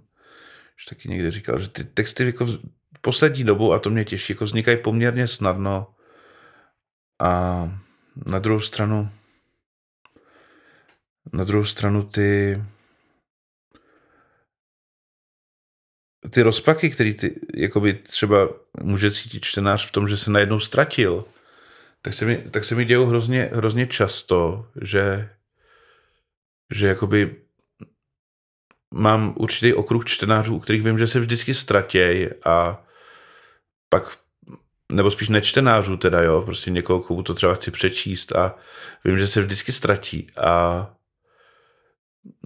už 0.76 0.84
taky 0.84 1.08
někde 1.08 1.30
říkal, 1.30 1.58
že 1.58 1.68
ty 1.68 1.84
texty 1.84 2.26
jako 2.26 2.46
v 2.46 2.60
poslední 3.00 3.44
dobu, 3.44 3.72
a 3.72 3.78
to 3.78 3.90
mě 3.90 4.04
těší, 4.04 4.32
jako 4.32 4.44
vznikají 4.44 4.76
poměrně 4.76 5.28
snadno. 5.28 5.94
A 7.20 7.68
na 8.26 8.38
druhou 8.38 8.60
stranu 8.60 9.10
na 11.32 11.44
druhou 11.44 11.64
stranu 11.64 12.02
ty 12.02 12.62
ty 16.30 16.42
rozpaky, 16.42 16.90
který 16.90 17.14
ty, 17.14 17.40
jakoby 17.54 17.94
třeba 17.94 18.48
může 18.82 19.10
cítit 19.10 19.44
čtenář 19.44 19.88
v 19.88 19.92
tom, 19.92 20.08
že 20.08 20.16
se 20.16 20.30
najednou 20.30 20.60
ztratil, 20.60 21.24
tak 22.02 22.14
se 22.14 22.24
mi, 22.24 22.37
tak 22.50 22.64
se 22.64 22.74
mi 22.74 22.84
dějou 22.84 23.06
hrozně, 23.06 23.50
hrozně 23.52 23.87
často, 23.87 24.68
že, 24.82 25.30
že 26.70 26.87
jakoby 26.87 27.43
mám 28.94 29.35
určitý 29.37 29.74
okruh 29.74 30.04
čtenářů, 30.04 30.57
u 30.57 30.61
kterých 30.61 30.83
vím, 30.83 30.98
že 30.98 31.07
se 31.07 31.20
vždycky 31.20 31.54
ztratěj 31.54 32.30
a 32.44 32.83
pak 33.88 34.16
nebo 34.92 35.11
spíš 35.11 35.28
nečtenářů 35.28 35.96
teda, 35.96 36.22
jo, 36.22 36.42
prostě 36.42 36.70
někoho, 36.70 37.00
komu 37.00 37.22
to 37.22 37.35
třeba 37.35 37.54
chci 37.54 37.70
přečíst 37.70 38.33
a 38.33 38.54
vím, 39.04 39.18
že 39.18 39.26
se 39.26 39.42
vždycky 39.42 39.72
ztratí 39.72 40.26
a 40.37 40.87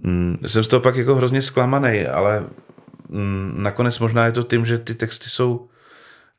mm, 0.03 0.37
jsem 0.45 0.63
z 0.63 0.67
toho 0.67 0.79
pak 0.79 0.95
jako 0.95 1.15
hrozně 1.15 1.41
zklamaný, 1.41 2.05
ale 2.05 2.45
Mm, 3.09 3.53
nakonec 3.57 3.99
možná 3.99 4.25
je 4.25 4.31
to 4.31 4.43
tím, 4.43 4.65
že 4.65 4.77
ty 4.77 4.95
texty 4.95 5.29
jsou, 5.29 5.69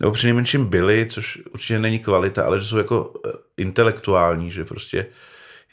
nebo 0.01 0.13
přinejmenším 0.13 0.67
byly, 0.67 1.07
což 1.07 1.39
určitě 1.51 1.79
není 1.79 1.99
kvalita, 1.99 2.45
ale 2.45 2.61
že 2.61 2.67
jsou 2.67 2.79
jako 2.79 3.13
eh, 3.27 3.31
intelektuální, 3.57 4.51
že 4.51 4.65
prostě 4.65 5.07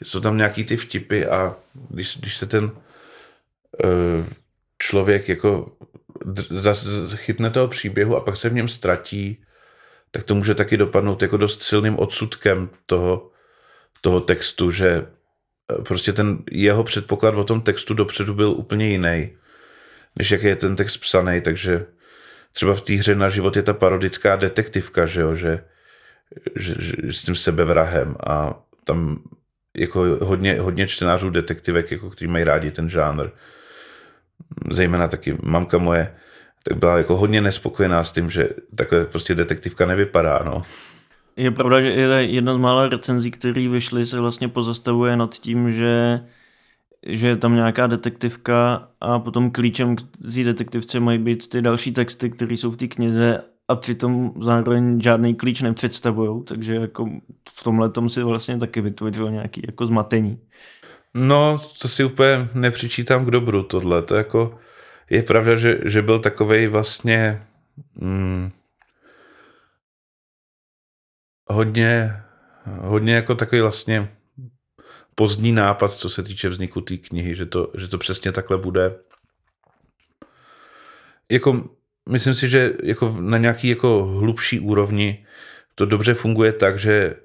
jsou 0.02 0.20
tam 0.20 0.36
nějaký 0.36 0.64
ty 0.64 0.76
vtipy 0.76 1.26
a 1.26 1.56
když, 1.90 2.18
když 2.18 2.36
se 2.36 2.46
ten 2.46 2.70
člověk 4.78 5.28
jako 5.28 5.76
chytne 7.14 7.50
toho 7.50 7.68
příběhu 7.68 8.16
a 8.16 8.20
pak 8.20 8.36
se 8.36 8.48
v 8.48 8.54
něm 8.54 8.68
ztratí, 8.68 9.44
tak 10.10 10.22
to 10.22 10.34
může 10.34 10.54
taky 10.54 10.76
dopadnout 10.76 11.22
jako 11.22 11.36
dost 11.36 11.62
silným 11.62 11.98
odsudkem 11.98 12.70
toho, 12.86 13.30
toho 14.00 14.20
textu, 14.20 14.70
že 14.70 14.88
eh, 14.96 15.82
prostě 15.82 16.12
ten 16.12 16.38
jeho 16.50 16.84
předpoklad 16.84 17.34
o 17.34 17.44
tom 17.44 17.60
textu 17.60 17.94
dopředu 17.94 18.34
byl 18.34 18.50
úplně 18.50 18.88
jiný 18.88 19.38
než 20.16 20.30
jak 20.30 20.42
je 20.42 20.56
ten 20.56 20.76
text 20.76 20.96
psaný, 20.96 21.40
takže 21.40 21.86
třeba 22.52 22.74
v 22.74 22.80
té 22.80 22.94
hře 22.94 23.14
na 23.14 23.28
život 23.28 23.56
je 23.56 23.62
ta 23.62 23.74
parodická 23.74 24.36
detektivka, 24.36 25.06
že 25.06 25.20
jo, 25.20 25.34
že, 25.34 25.64
že, 26.56 26.74
že 26.78 27.12
s 27.12 27.22
tím 27.22 27.34
sebevrahem 27.34 28.16
a 28.26 28.62
tam 28.84 29.22
jako 29.76 30.18
hodně, 30.22 30.60
hodně 30.60 30.86
čtenářů 30.86 31.30
detektivek, 31.30 31.92
jako 31.92 32.10
který 32.10 32.30
mají 32.30 32.44
rádi 32.44 32.70
ten 32.70 32.88
žánr, 32.88 33.30
zejména 34.70 35.08
taky 35.08 35.38
mamka 35.42 35.78
moje, 35.78 36.14
tak 36.62 36.78
byla 36.78 36.98
jako 36.98 37.16
hodně 37.16 37.40
nespokojená 37.40 38.04
s 38.04 38.12
tím, 38.12 38.30
že 38.30 38.48
takhle 38.74 39.04
prostě 39.04 39.34
detektivka 39.34 39.86
nevypadá, 39.86 40.42
no. 40.44 40.62
Je 41.36 41.50
pravda, 41.50 41.80
že 41.80 41.88
jedna 42.20 42.54
z 42.54 42.56
mála 42.56 42.88
recenzí, 42.88 43.30
které 43.30 43.68
vyšly, 43.68 44.06
se 44.06 44.20
vlastně 44.20 44.48
pozastavuje 44.48 45.16
nad 45.16 45.34
tím, 45.34 45.72
že 45.72 46.20
že 47.06 47.28
je 47.28 47.36
tam 47.36 47.54
nějaká 47.54 47.86
detektivka 47.86 48.88
a 49.00 49.18
potom 49.18 49.50
klíčem 49.50 49.96
k 49.96 50.02
té 50.34 50.44
detektivce 50.44 51.00
mají 51.00 51.18
být 51.18 51.48
ty 51.48 51.62
další 51.62 51.92
texty, 51.92 52.30
které 52.30 52.54
jsou 52.54 52.70
v 52.70 52.76
té 52.76 52.86
knize 52.86 53.42
a 53.68 53.76
přitom 53.76 54.32
zároveň 54.40 55.00
žádný 55.00 55.34
klíč 55.34 55.62
nepředstavují, 55.62 56.44
takže 56.44 56.74
jako 56.74 57.08
v 57.50 57.62
tomhle 57.62 57.90
tom 57.90 58.08
si 58.08 58.22
vlastně 58.22 58.58
taky 58.58 58.80
vytvořil 58.80 59.30
nějaký 59.30 59.62
jako 59.66 59.86
zmatení. 59.86 60.38
No, 61.14 61.60
to 61.82 61.88
si 61.88 62.04
úplně 62.04 62.48
nepřičítám 62.54 63.26
k 63.26 63.30
dobru 63.30 63.62
tohle. 63.62 64.02
To 64.02 64.16
jako 64.16 64.58
je 65.10 65.22
pravda, 65.22 65.56
že, 65.56 65.78
že 65.84 66.02
byl 66.02 66.18
takovej 66.18 66.66
vlastně 66.68 67.42
mm, 67.94 68.50
hodně, 71.46 72.22
hodně 72.64 73.14
jako 73.14 73.34
takový 73.34 73.60
vlastně 73.60 74.18
pozdní 75.14 75.52
nápad, 75.52 75.92
co 75.92 76.10
se 76.10 76.22
týče 76.22 76.48
vzniku 76.48 76.80
té 76.80 76.96
knihy, 76.96 77.34
že 77.34 77.46
to, 77.46 77.72
že 77.78 77.88
to 77.88 77.98
přesně 77.98 78.32
takhle 78.32 78.58
bude. 78.58 78.98
Jako, 81.30 81.70
myslím 82.08 82.34
si, 82.34 82.48
že 82.48 82.72
jako 82.82 83.16
na 83.20 83.38
nějaký 83.38 83.68
jako 83.68 84.04
hlubší 84.04 84.60
úrovni 84.60 85.26
to 85.74 85.86
dobře 85.86 86.14
funguje 86.14 86.52
tak, 86.52 86.78
že 86.78 87.16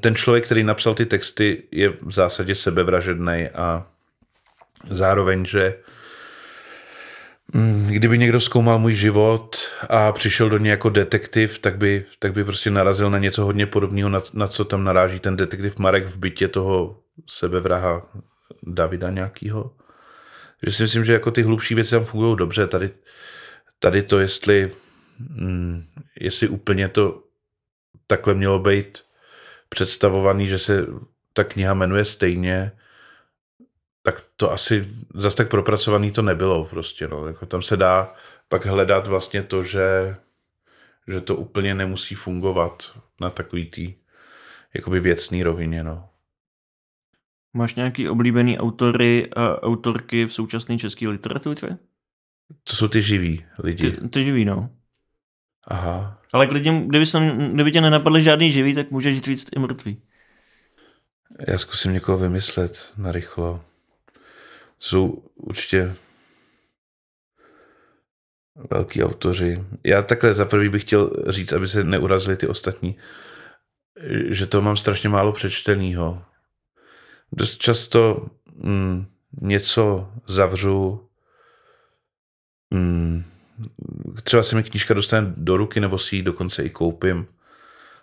ten 0.00 0.14
člověk, 0.14 0.44
který 0.44 0.62
napsal 0.62 0.94
ty 0.94 1.06
texty, 1.06 1.62
je 1.70 1.88
v 1.88 2.12
zásadě 2.12 2.54
sebevražedný 2.54 3.48
a 3.54 3.86
zároveň, 4.90 5.44
že 5.46 5.78
mm, 7.52 7.86
kdyby 7.90 8.18
někdo 8.18 8.40
zkoumal 8.40 8.78
můj 8.78 8.94
život 8.94 9.56
a 9.88 10.12
přišel 10.12 10.48
do 10.48 10.58
něj 10.58 10.70
jako 10.70 10.88
detektiv, 10.88 11.58
tak 11.58 11.76
by, 11.76 12.04
tak 12.18 12.32
by 12.32 12.44
prostě 12.44 12.70
narazil 12.70 13.10
na 13.10 13.18
něco 13.18 13.44
hodně 13.44 13.66
podobného, 13.66 14.08
na, 14.08 14.22
na 14.32 14.48
co 14.48 14.64
tam 14.64 14.84
naráží 14.84 15.20
ten 15.20 15.36
detektiv 15.36 15.78
Marek 15.78 16.04
v 16.04 16.16
bytě 16.16 16.48
toho 16.48 17.00
sebevraha 17.30 18.06
Davida 18.62 19.10
nějakýho. 19.10 19.76
Že 20.66 20.72
si 20.72 20.82
myslím, 20.82 21.04
že 21.04 21.12
jako 21.12 21.30
ty 21.30 21.42
hlubší 21.42 21.74
věci 21.74 21.90
tam 21.90 22.04
fungují 22.04 22.36
dobře. 22.36 22.66
Tady, 22.66 22.90
tady 23.78 24.02
to, 24.02 24.18
jestli, 24.18 24.70
mm, 25.18 25.84
jestli 26.20 26.48
úplně 26.48 26.88
to 26.88 27.22
takhle 28.06 28.34
mělo 28.34 28.58
být 28.58 29.02
představovaný, 29.72 30.48
že 30.48 30.58
se 30.58 30.86
ta 31.32 31.44
kniha 31.44 31.74
jmenuje 31.74 32.04
stejně, 32.04 32.72
tak 34.02 34.24
to 34.36 34.52
asi 34.52 34.88
zase 35.14 35.36
tak 35.36 35.48
propracovaný 35.48 36.10
to 36.10 36.22
nebylo 36.22 36.64
prostě, 36.64 37.08
no. 37.08 37.26
Jako 37.26 37.46
tam 37.46 37.62
se 37.62 37.76
dá 37.76 38.14
pak 38.48 38.66
hledat 38.66 39.06
vlastně 39.06 39.42
to, 39.42 39.62
že, 39.62 40.16
že 41.08 41.20
to 41.20 41.36
úplně 41.36 41.74
nemusí 41.74 42.14
fungovat 42.14 42.98
na 43.20 43.30
takový 43.30 43.70
tý 43.70 43.94
jakoby 44.74 45.00
věcný 45.00 45.42
rovině, 45.42 45.84
no. 45.84 46.08
Máš 47.54 47.74
nějaký 47.74 48.08
oblíbený 48.08 48.58
autory 48.58 49.30
a 49.36 49.62
autorky 49.62 50.24
v 50.24 50.32
současné 50.32 50.78
české 50.78 51.08
literatuře? 51.08 51.78
To 52.64 52.76
jsou 52.76 52.88
ty 52.88 53.02
živí 53.02 53.44
lidi. 53.58 53.90
Ty, 53.90 54.08
ty 54.08 54.24
živí, 54.24 54.44
no. 54.44 54.70
Aha. 55.64 56.18
Ale 56.32 56.46
kdyby, 56.46 56.86
kdyby, 56.86 57.06
jsem, 57.06 57.54
kdyby 57.54 57.72
tě 57.72 57.80
nenapadly 57.80 58.22
žádný 58.22 58.52
živý, 58.52 58.74
tak 58.74 58.90
můžeš 58.90 59.20
říct 59.20 59.48
i 59.56 59.58
mrtvý. 59.58 60.02
Já 61.48 61.58
zkusím 61.58 61.92
někoho 61.92 62.18
vymyslet 62.18 62.92
na 62.96 63.12
rychlo. 63.12 63.64
Jsou 64.78 65.08
určitě 65.34 65.94
velký 68.70 69.04
autoři. 69.04 69.64
Já 69.84 70.02
takhle 70.02 70.34
za 70.34 70.44
prvý 70.44 70.68
bych 70.68 70.82
chtěl 70.82 71.10
říct, 71.28 71.52
aby 71.52 71.68
se 71.68 71.84
neurazili 71.84 72.36
ty 72.36 72.46
ostatní, 72.46 72.96
že 74.28 74.46
to 74.46 74.62
mám 74.62 74.76
strašně 74.76 75.08
málo 75.08 75.32
přečtenýho. 75.32 76.24
Dost 77.32 77.58
často 77.58 78.26
mm, 78.54 79.06
něco 79.40 80.12
zavřu, 80.26 81.08
mm, 82.70 83.24
třeba 84.22 84.42
se 84.42 84.56
mi 84.56 84.62
knížka 84.62 84.94
dostane 84.94 85.32
do 85.36 85.56
ruky, 85.56 85.80
nebo 85.80 85.98
si 85.98 86.16
ji 86.16 86.22
dokonce 86.22 86.62
i 86.62 86.70
koupím 86.70 87.26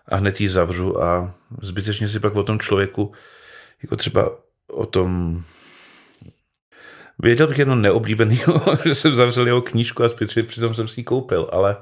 a 0.07 0.15
hned 0.15 0.41
ji 0.41 0.49
zavřu 0.49 1.03
a 1.03 1.33
zbytečně 1.61 2.09
si 2.09 2.19
pak 2.19 2.35
o 2.35 2.43
tom 2.43 2.59
člověku, 2.59 3.11
jako 3.83 3.95
třeba 3.95 4.31
o 4.67 4.85
tom 4.85 5.43
Věděl 7.21 7.47
bych 7.47 7.59
jedno 7.59 7.75
neoblíbený, 7.75 8.41
že 8.85 8.95
jsem 8.95 9.15
zavřel 9.15 9.47
jeho 9.47 9.61
knížku 9.61 10.03
a 10.03 10.09
přitom 10.47 10.73
jsem 10.73 10.87
si 10.87 10.99
ji 10.99 11.03
koupil, 11.03 11.49
ale, 11.51 11.77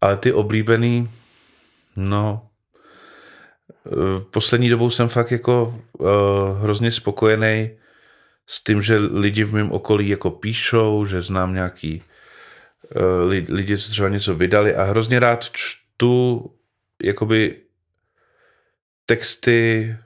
ale 0.00 0.16
ty 0.16 0.32
oblíbený, 0.32 1.10
no, 1.96 2.46
v 4.18 4.24
poslední 4.30 4.68
dobou 4.68 4.90
jsem 4.90 5.08
fakt 5.08 5.30
jako 5.30 5.80
uh, 5.98 6.08
hrozně 6.62 6.90
spokojený 6.90 7.70
s 8.46 8.64
tím, 8.64 8.82
že 8.82 8.96
lidi 8.98 9.44
v 9.44 9.54
mém 9.54 9.72
okolí 9.72 10.08
jako 10.08 10.30
píšou, 10.30 11.04
že 11.04 11.22
znám 11.22 11.54
nějaký 11.54 12.02
lidi, 13.48 13.78
co 13.78 13.90
třeba 13.90 14.08
něco 14.08 14.34
vydali 14.34 14.74
a 14.74 14.82
hrozně 14.82 15.20
rád 15.20 15.50
čtu 15.52 16.44
jakoby 17.02 17.56
texty 19.06 19.96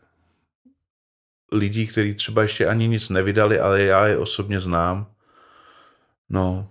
lidí, 1.52 1.86
kteří 1.86 2.14
třeba 2.14 2.42
ještě 2.42 2.66
ani 2.66 2.88
nic 2.88 3.08
nevydali, 3.08 3.60
ale 3.60 3.82
já 3.82 4.06
je 4.06 4.18
osobně 4.18 4.60
znám. 4.60 5.06
No. 6.28 6.68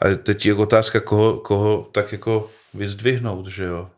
A 0.00 0.14
teď 0.14 0.46
je 0.46 0.54
otázka, 0.54 1.00
koho, 1.00 1.36
koho 1.36 1.90
tak 1.92 2.12
jako 2.12 2.50
vyzdvihnout, 2.74 3.46
že 3.46 3.64
jo? 3.64 3.90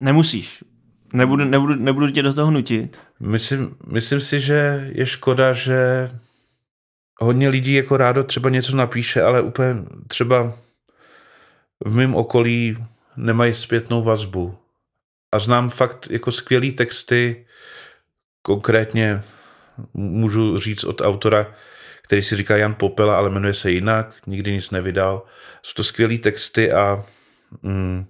Nemusíš. 0.00 0.64
Nebudu, 1.12 1.44
nebudu, 1.44 1.74
nebudu 1.74 2.10
tě 2.10 2.22
do 2.22 2.32
toho 2.32 2.50
nutit. 2.50 3.00
Myslím, 3.20 3.76
myslím 3.86 4.20
si, 4.20 4.40
že 4.40 4.90
je 4.92 5.06
škoda, 5.06 5.52
že 5.52 6.10
hodně 7.20 7.48
lidí 7.48 7.74
jako 7.74 7.96
rádo 7.96 8.24
třeba 8.24 8.50
něco 8.50 8.76
napíše, 8.76 9.22
ale 9.22 9.42
úplně 9.42 9.74
třeba 10.08 10.52
v 11.84 11.94
mém 11.94 12.14
okolí 12.14 12.76
nemají 13.16 13.54
zpětnou 13.54 14.02
vazbu. 14.02 14.58
A 15.32 15.38
znám 15.38 15.70
fakt 15.70 16.08
jako 16.10 16.32
skvělý 16.32 16.72
texty, 16.72 17.46
konkrétně 18.42 19.22
můžu 19.94 20.58
říct 20.58 20.84
od 20.84 21.00
autora, 21.00 21.54
který 22.02 22.22
si 22.22 22.36
říká 22.36 22.56
Jan 22.56 22.74
Popela, 22.74 23.16
ale 23.16 23.30
jmenuje 23.30 23.54
se 23.54 23.70
jinak, 23.70 24.14
nikdy 24.26 24.52
nic 24.52 24.70
nevydal. 24.70 25.22
Jsou 25.62 25.72
to 25.76 25.84
skvělé 25.84 26.18
texty 26.18 26.72
a 26.72 27.04
mm, 27.62 28.06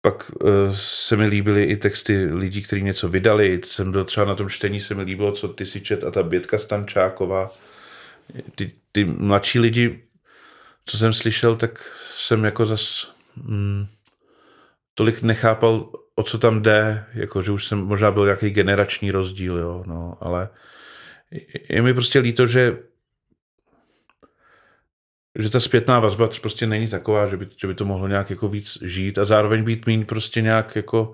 pak 0.00 0.30
uh, 0.30 0.50
se 0.74 1.16
mi 1.16 1.26
líbily 1.26 1.64
i 1.64 1.76
texty 1.76 2.26
lidí, 2.26 2.62
kteří 2.62 2.82
něco 2.82 3.08
vydali. 3.08 3.60
Jsem 3.64 3.92
byl 3.92 4.04
třeba 4.04 4.26
na 4.26 4.34
tom 4.34 4.48
čtení, 4.48 4.80
se 4.80 4.94
mi 4.94 5.02
líbilo, 5.02 5.32
co 5.32 5.48
ty 5.48 5.66
si 5.66 5.80
čet 5.80 6.04
a 6.04 6.10
ta 6.10 6.22
Bětka 6.22 6.58
Stančáková. 6.58 7.52
Ty, 8.54 8.72
ty 8.92 9.04
mladší 9.04 9.58
lidi, 9.58 10.02
co 10.86 10.98
jsem 10.98 11.12
slyšel, 11.12 11.56
tak 11.56 11.90
jsem 12.14 12.44
jako 12.44 12.66
zas 12.66 13.14
mm, 13.36 13.86
tolik 14.94 15.22
nechápal, 15.22 15.92
o 16.14 16.22
co 16.22 16.38
tam 16.38 16.62
jde, 16.62 17.04
jako 17.14 17.42
že 17.42 17.50
už 17.50 17.66
jsem 17.66 17.78
možná 17.78 18.10
byl 18.10 18.24
nějaký 18.24 18.50
generační 18.50 19.10
rozdíl, 19.10 19.58
jo, 19.58 19.84
no, 19.86 20.18
ale 20.20 20.48
je 21.70 21.82
mi 21.82 21.94
prostě 21.94 22.18
líto, 22.18 22.46
že 22.46 22.78
že 25.38 25.50
ta 25.50 25.60
zpětná 25.60 26.00
vazba 26.00 26.28
prostě 26.40 26.66
není 26.66 26.88
taková, 26.88 27.26
že 27.26 27.36
by, 27.36 27.48
že 27.56 27.66
by 27.66 27.74
to 27.74 27.84
mohlo 27.84 28.08
nějak 28.08 28.30
jako 28.30 28.48
víc 28.48 28.78
žít 28.82 29.18
a 29.18 29.24
zároveň 29.24 29.64
být 29.64 29.86
méně 29.86 30.04
prostě 30.04 30.42
nějak 30.42 30.76
jako 30.76 31.12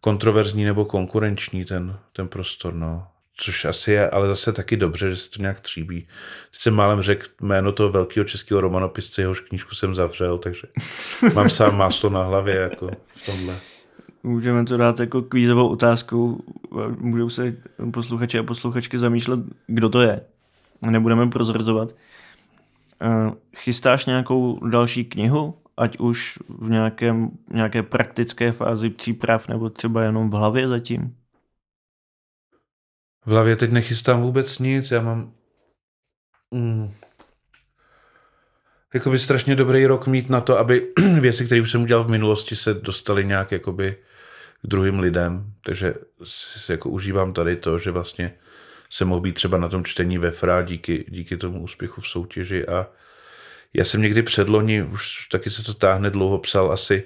kontroverzní 0.00 0.64
nebo 0.64 0.84
konkurenční 0.84 1.64
ten, 1.64 1.98
ten 2.12 2.28
prostor, 2.28 2.74
no. 2.74 3.06
Což 3.42 3.64
asi 3.64 3.92
je, 3.92 4.10
ale 4.10 4.28
zase 4.28 4.52
taky 4.52 4.76
dobře, 4.76 5.10
že 5.10 5.16
se 5.16 5.30
to 5.30 5.42
nějak 5.42 5.60
tříbí. 5.60 6.00
Teď 6.50 6.60
jsem 6.60 6.74
málem 6.74 7.02
řekl 7.02 7.26
jméno 7.40 7.72
toho 7.72 7.90
velkého 7.90 8.24
českého 8.24 8.60
romanopisce, 8.60 9.22
jehož 9.22 9.40
knížku 9.40 9.74
jsem 9.74 9.94
zavřel, 9.94 10.38
takže 10.38 10.62
mám 11.34 11.50
sám 11.50 11.76
máslo 11.76 12.10
na 12.10 12.22
hlavě 12.22 12.54
jako 12.54 12.90
v 13.14 13.26
tomhle. 13.26 13.56
Můžeme 14.22 14.64
to 14.64 14.76
dát 14.76 15.00
jako 15.00 15.22
kvízovou 15.22 15.68
otázku. 15.68 16.44
Můžou 16.98 17.28
se 17.28 17.56
posluchači 17.92 18.38
a 18.38 18.42
posluchačky 18.42 18.98
zamýšlet, 18.98 19.40
kdo 19.66 19.88
to 19.88 20.00
je. 20.00 20.20
Nebudeme 20.90 21.30
prozrazovat. 21.30 21.94
Eh, 23.02 23.30
chystáš 23.56 24.06
nějakou 24.06 24.66
další 24.68 25.04
knihu, 25.04 25.54
ať 25.76 25.98
už 25.98 26.38
v 26.48 26.70
nějakém, 26.70 27.30
nějaké 27.52 27.82
praktické 27.82 28.52
fázi 28.52 28.90
příprav, 28.90 29.48
nebo 29.48 29.70
třeba 29.70 30.02
jenom 30.02 30.30
v 30.30 30.34
hlavě 30.34 30.68
zatím? 30.68 31.14
V 33.30 33.32
hlavě 33.32 33.56
teď 33.56 33.70
nechystám 33.70 34.22
vůbec 34.22 34.58
nic, 34.58 34.90
já 34.90 35.00
mám 35.00 35.32
mm, 36.50 36.94
jakoby 38.94 39.18
strašně 39.18 39.56
dobrý 39.56 39.86
rok 39.86 40.06
mít 40.06 40.30
na 40.30 40.40
to, 40.40 40.58
aby 40.58 40.92
věci, 41.20 41.46
které 41.46 41.60
už 41.60 41.70
jsem 41.70 41.82
udělal 41.82 42.04
v 42.04 42.10
minulosti, 42.10 42.56
se 42.56 42.74
dostaly 42.74 43.24
nějak 43.24 43.52
jakoby 43.52 43.96
k 44.62 44.66
druhým 44.66 44.98
lidem, 44.98 45.52
takže 45.64 45.94
si 46.24 46.72
jako 46.72 46.90
užívám 46.90 47.32
tady 47.32 47.56
to, 47.56 47.78
že 47.78 47.90
vlastně 47.90 48.34
jsem 48.90 49.08
mohl 49.08 49.20
být 49.20 49.34
třeba 49.34 49.58
na 49.58 49.68
tom 49.68 49.84
čtení 49.84 50.18
ve 50.18 50.30
FRA 50.30 50.62
díky, 50.62 51.04
díky 51.08 51.36
tomu 51.36 51.62
úspěchu 51.62 52.00
v 52.00 52.08
soutěži. 52.08 52.66
A 52.66 52.86
já 53.74 53.84
jsem 53.84 54.02
někdy 54.02 54.22
předloni, 54.22 54.82
už 54.82 55.26
taky 55.26 55.50
se 55.50 55.62
to 55.62 55.74
táhne 55.74 56.10
dlouho, 56.10 56.38
psal 56.38 56.72
asi 56.72 57.04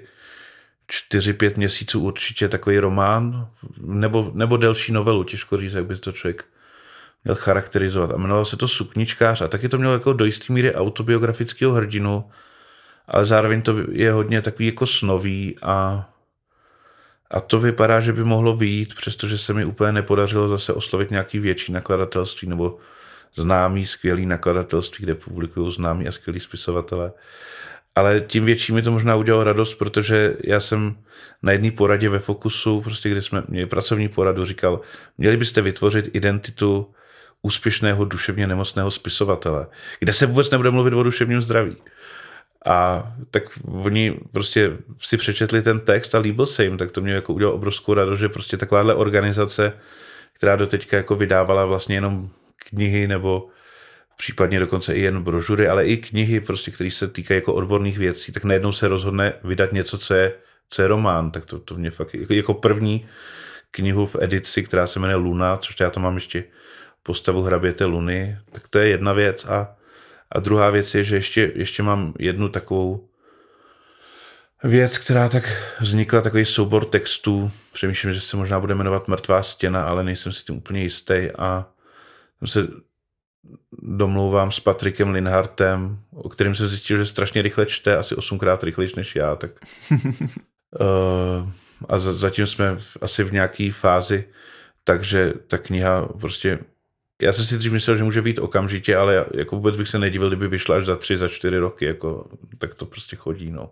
4-5 0.91 1.57
měsíců 1.57 1.99
určitě 1.99 2.49
takový 2.49 2.79
román, 2.79 3.47
nebo, 3.81 4.31
nebo 4.33 4.57
delší 4.57 4.91
novelu, 4.91 5.23
těžko 5.23 5.57
říct, 5.57 5.73
jak 5.73 5.85
by 5.85 5.95
to 5.95 6.11
člověk 6.11 6.45
měl 7.23 7.35
charakterizovat. 7.35 8.11
A 8.11 8.17
jmenoval 8.17 8.45
se 8.45 8.57
to 8.57 8.67
Sukničkář 8.67 9.41
a 9.41 9.47
taky 9.47 9.69
to 9.69 9.77
mělo 9.77 9.93
jako 9.93 10.13
do 10.13 10.25
jisté 10.25 10.53
míry 10.53 10.75
autobiografického 10.75 11.73
hrdinu, 11.73 12.29
ale 13.07 13.25
zároveň 13.25 13.61
to 13.61 13.75
je 13.91 14.11
hodně 14.11 14.41
takový 14.41 14.65
jako 14.65 14.87
snový 14.87 15.55
a, 15.61 16.09
a 17.31 17.39
to 17.39 17.59
vypadá, 17.59 18.01
že 18.01 18.13
by 18.13 18.23
mohlo 18.23 18.55
vyjít, 18.57 18.95
přestože 18.95 19.37
se 19.37 19.53
mi 19.53 19.65
úplně 19.65 19.91
nepodařilo 19.91 20.49
zase 20.49 20.73
oslovit 20.73 21.11
nějaký 21.11 21.39
větší 21.39 21.71
nakladatelství 21.71 22.47
nebo 22.47 22.77
známý, 23.35 23.85
skvělý 23.85 24.25
nakladatelství, 24.25 25.03
kde 25.03 25.15
publikují 25.15 25.71
známí 25.71 26.07
a 26.07 26.11
skvělí 26.11 26.39
spisovatelé. 26.39 27.11
Ale 27.95 28.21
tím 28.21 28.45
větší 28.45 28.73
mi 28.73 28.81
to 28.81 28.91
možná 28.91 29.15
udělalo 29.15 29.43
radost, 29.43 29.75
protože 29.75 30.37
já 30.43 30.59
jsem 30.59 30.95
na 31.43 31.51
jedné 31.51 31.71
poradě 31.71 32.09
ve 32.09 32.19
Fokusu, 32.19 32.81
prostě 32.81 33.09
kde 33.09 33.21
jsme 33.21 33.43
měli 33.47 33.65
pracovní 33.65 34.09
poradu, 34.09 34.45
říkal, 34.45 34.81
měli 35.17 35.37
byste 35.37 35.61
vytvořit 35.61 36.15
identitu 36.15 36.93
úspěšného 37.41 38.05
duševně 38.05 38.47
nemocného 38.47 38.91
spisovatele, 38.91 39.67
kde 39.99 40.13
se 40.13 40.25
vůbec 40.25 40.49
nebude 40.49 40.71
mluvit 40.71 40.93
o 40.93 41.03
duševním 41.03 41.41
zdraví. 41.41 41.77
A 42.65 43.07
tak 43.31 43.43
oni 43.65 44.19
prostě 44.31 44.77
si 44.99 45.17
přečetli 45.17 45.61
ten 45.61 45.79
text 45.79 46.15
a 46.15 46.19
líbil 46.19 46.45
se 46.45 46.63
jim, 46.63 46.77
tak 46.77 46.91
to 46.91 47.01
mě 47.01 47.13
jako 47.13 47.33
udělalo 47.33 47.55
obrovskou 47.55 47.93
radost, 47.93 48.19
že 48.19 48.29
prostě 48.29 48.57
takováhle 48.57 48.95
organizace, 48.95 49.73
která 50.33 50.55
doteďka 50.55 50.97
jako 50.97 51.15
vydávala 51.15 51.65
vlastně 51.65 51.95
jenom 51.95 52.29
knihy 52.69 53.07
nebo 53.07 53.49
případně 54.17 54.59
dokonce 54.59 54.93
i 54.93 55.01
jen 55.01 55.23
brožury, 55.23 55.67
ale 55.67 55.85
i 55.85 55.97
knihy, 55.97 56.41
prostě, 56.41 56.71
které 56.71 56.91
se 56.91 57.07
týkají 57.07 57.37
jako 57.37 57.53
odborných 57.53 57.97
věcí, 57.97 58.31
tak 58.31 58.43
najednou 58.43 58.71
se 58.71 58.87
rozhodne 58.87 59.33
vydat 59.43 59.73
něco, 59.73 59.97
co 59.97 60.13
je, 60.13 60.33
co 60.69 60.81
je 60.81 60.87
román. 60.87 61.31
Tak 61.31 61.45
to, 61.45 61.59
to 61.59 61.75
mě 61.75 61.91
fakt 61.91 62.15
jako, 62.15 62.33
jako 62.33 62.53
první 62.53 63.07
knihu 63.71 64.05
v 64.05 64.15
edici, 64.19 64.63
která 64.63 64.87
se 64.87 64.99
jmenuje 64.99 65.15
Luna, 65.15 65.57
což 65.57 65.75
já 65.79 65.89
to 65.89 65.99
mám 65.99 66.15
ještě 66.15 66.43
postavu 67.03 67.41
hraběte 67.41 67.85
Luny, 67.85 68.37
tak 68.51 68.67
to 68.67 68.79
je 68.79 68.87
jedna 68.87 69.13
věc. 69.13 69.45
A, 69.45 69.75
a 70.31 70.39
druhá 70.39 70.69
věc 70.69 70.95
je, 70.95 71.03
že 71.03 71.15
ještě, 71.15 71.51
ještě 71.55 71.83
mám 71.83 72.13
jednu 72.19 72.49
takovou 72.49 73.09
věc, 74.63 74.97
která 74.97 75.29
tak 75.29 75.73
vznikla, 75.79 76.21
takový 76.21 76.45
soubor 76.45 76.85
textů, 76.85 77.51
přemýšlím, 77.73 78.13
že 78.13 78.21
se 78.21 78.37
možná 78.37 78.59
bude 78.59 78.75
jmenovat 78.75 79.07
Mrtvá 79.07 79.43
stěna, 79.43 79.83
ale 79.83 80.03
nejsem 80.03 80.31
si 80.31 80.43
tím 80.43 80.57
úplně 80.57 80.81
jistý. 80.81 81.29
A 81.37 81.67
se 82.45 82.67
domlouvám 83.81 84.51
s 84.51 84.59
Patrikem 84.59 85.09
Linhartem, 85.09 85.99
o 86.13 86.29
kterém 86.29 86.55
jsem 86.55 86.67
zjistil, 86.67 86.97
že 86.97 87.05
strašně 87.05 87.41
rychle 87.41 87.65
čte, 87.65 87.97
asi 87.97 88.15
osmkrát 88.15 88.63
rychlejší 88.63 88.93
než 88.97 89.15
já, 89.15 89.35
tak 89.35 89.51
uh, 89.91 91.49
a 91.89 91.99
zatím 91.99 92.45
jsme 92.45 92.77
asi 93.01 93.23
v 93.23 93.33
nějaké 93.33 93.71
fázi, 93.71 94.23
takže 94.83 95.33
ta 95.47 95.57
kniha 95.57 96.07
prostě 96.21 96.59
já 97.21 97.33
jsem 97.33 97.45
si 97.45 97.57
dřív 97.57 97.71
myslel, 97.71 97.95
že 97.95 98.03
může 98.03 98.21
být 98.21 98.39
okamžitě, 98.39 98.95
ale 98.95 99.25
jako 99.33 99.55
vůbec 99.55 99.77
bych 99.77 99.87
se 99.87 99.99
nedivil, 99.99 100.27
kdyby 100.27 100.47
vyšla 100.47 100.75
až 100.75 100.85
za 100.85 100.95
tři, 100.95 101.17
za 101.17 101.27
čtyři 101.27 101.57
roky, 101.57 101.85
jako, 101.85 102.29
tak 102.57 102.73
to 102.73 102.85
prostě 102.85 103.15
chodí, 103.15 103.51
no. 103.51 103.71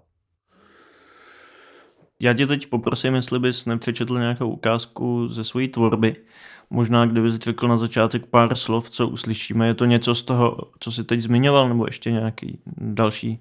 Já 2.24 2.34
tě 2.34 2.48
teď 2.48 2.68
poprosím, 2.68 3.16
jestli 3.16 3.40
bys 3.40 3.66
nepřečetl 3.66 4.20
nějakou 4.20 4.50
ukázku 4.50 5.28
ze 5.28 5.44
své 5.44 5.68
tvorby. 5.68 6.16
Možná, 6.70 7.06
kdybys 7.06 7.36
řekl 7.36 7.68
na 7.68 7.78
začátek 7.78 8.26
pár 8.26 8.56
slov, 8.56 8.90
co 8.90 9.08
uslyšíme. 9.08 9.68
Je 9.68 9.74
to 9.74 9.86
něco 9.86 10.16
z 10.16 10.24
toho, 10.24 10.58
co 10.80 10.92
jsi 10.92 11.04
teď 11.04 11.20
zmiňoval, 11.20 11.70
nebo 11.70 11.86
ještě 11.86 12.12
nějaký 12.12 12.60
další, 12.78 13.40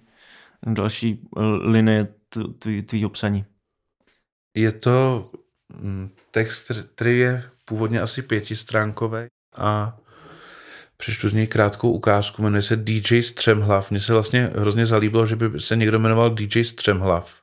další 0.67 1.29
linie 1.61 2.09
tvýho 2.87 3.11
psaní? 3.11 3.45
Je 4.57 4.73
to 4.73 5.31
mm, 5.81 6.11
text, 6.31 6.73
který 6.95 7.19
je 7.19 7.45
původně 7.65 8.01
asi 8.01 8.23
pětistránkový 8.23 9.27
a 9.57 9.99
přečtu 10.97 11.29
z 11.29 11.33
něj 11.33 11.47
krátkou 11.47 11.93
ukázku, 11.93 12.43
jmenuje 12.43 12.63
se 12.63 12.77
DJ 12.77 13.23
Střemhlav. 13.23 13.91
Mně 13.91 14.01
se 14.01 14.13
vlastně 14.13 14.51
hrozně 14.55 14.87
zalíbilo, 14.87 15.27
že 15.27 15.37
by 15.37 15.61
se 15.61 15.77
někdo 15.77 15.99
jmenoval 15.99 16.31
DJ 16.31 16.65
Střemhlav, 16.65 17.42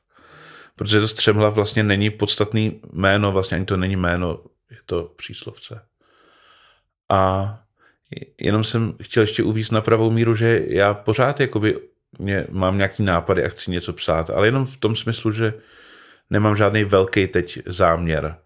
protože 0.80 1.00
to 1.00 1.08
Střemhlav 1.08 1.54
vlastně 1.54 1.82
není 1.82 2.10
podstatný 2.10 2.80
jméno, 2.92 3.32
vlastně 3.32 3.56
ani 3.56 3.66
to 3.66 3.76
není 3.76 3.96
jméno, 3.96 4.38
je 4.70 4.76
to 4.86 5.12
příslovce. 5.16 5.82
A 7.08 7.58
jenom 8.40 8.64
jsem 8.64 8.94
chtěl 9.02 9.20
ještě 9.20 9.42
uvíct 9.42 9.72
na 9.72 9.80
pravou 9.80 10.10
míru, 10.10 10.34
že 10.34 10.62
já 10.66 10.94
pořád 10.94 11.40
jakoby 11.40 11.78
mě, 12.18 12.46
mám 12.50 12.76
nějaký 12.76 13.02
nápady 13.02 13.44
a 13.44 13.48
chci 13.48 13.70
něco 13.70 13.92
psát, 13.92 14.30
ale 14.30 14.46
jenom 14.46 14.66
v 14.66 14.76
tom 14.76 14.96
smyslu, 14.96 15.32
že 15.32 15.54
nemám 16.30 16.56
žádný 16.56 16.84
velký 16.84 17.26
teď 17.26 17.58
záměr. 17.66 18.36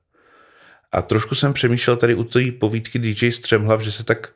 A 0.93 1.03
trošku 1.03 1.35
jsem 1.35 1.53
přemýšlel 1.53 1.97
tady 1.97 2.15
u 2.15 2.25
té 2.25 2.41
povídky 2.61 2.99
DJ 2.99 3.31
Střemhlav, 3.31 3.81
že 3.81 3.93
se 3.93 4.05
tak 4.05 4.33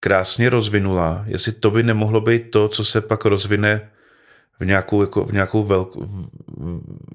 krásně 0.00 0.50
rozvinula, 0.50 1.24
jestli 1.26 1.52
to 1.52 1.70
by 1.70 1.82
nemohlo 1.82 2.20
být 2.20 2.50
to, 2.50 2.68
co 2.68 2.84
se 2.84 3.00
pak 3.00 3.24
rozvine 3.24 3.90
v 4.60 4.64
nějakou, 4.64 5.00
jako, 5.00 5.24
v 5.24 5.32
nějakou 5.32 5.64
velkou, 5.64 6.08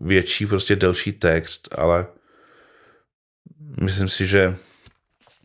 větší, 0.02 0.46
prostě 0.46 0.76
delší 0.76 1.12
text, 1.12 1.68
ale 1.78 2.08
myslím 3.82 4.08
si, 4.08 4.28
že 4.28 4.56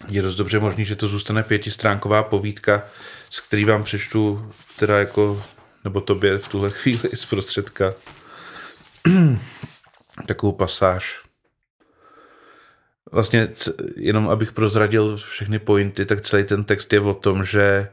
je 0.08 0.22
dost 0.22 0.34
dobře 0.34 0.58
možný, 0.58 0.84
že 0.84 0.96
to 0.96 1.08
zůstane 1.08 1.42
pětistránková 1.42 2.22
povídka, 2.22 2.82
z 3.30 3.40
který 3.40 3.64
vám 3.64 3.84
přečtu 3.84 4.50
teda 4.78 4.98
jako, 4.98 5.42
nebo 5.84 6.00
tobě 6.00 6.38
v 6.38 6.48
tuhle 6.48 6.70
chvíli 6.70 7.08
z 7.14 7.26
prostředka 7.26 7.94
takovou 10.26 10.52
pasáž. 10.52 11.20
Vlastně 13.12 13.48
jenom 13.96 14.28
abych 14.28 14.52
prozradil 14.52 15.16
všechny 15.16 15.58
pointy, 15.58 16.06
tak 16.06 16.20
celý 16.20 16.44
ten 16.44 16.64
text 16.64 16.92
je 16.92 17.00
o 17.00 17.14
tom, 17.14 17.44
že 17.44 17.88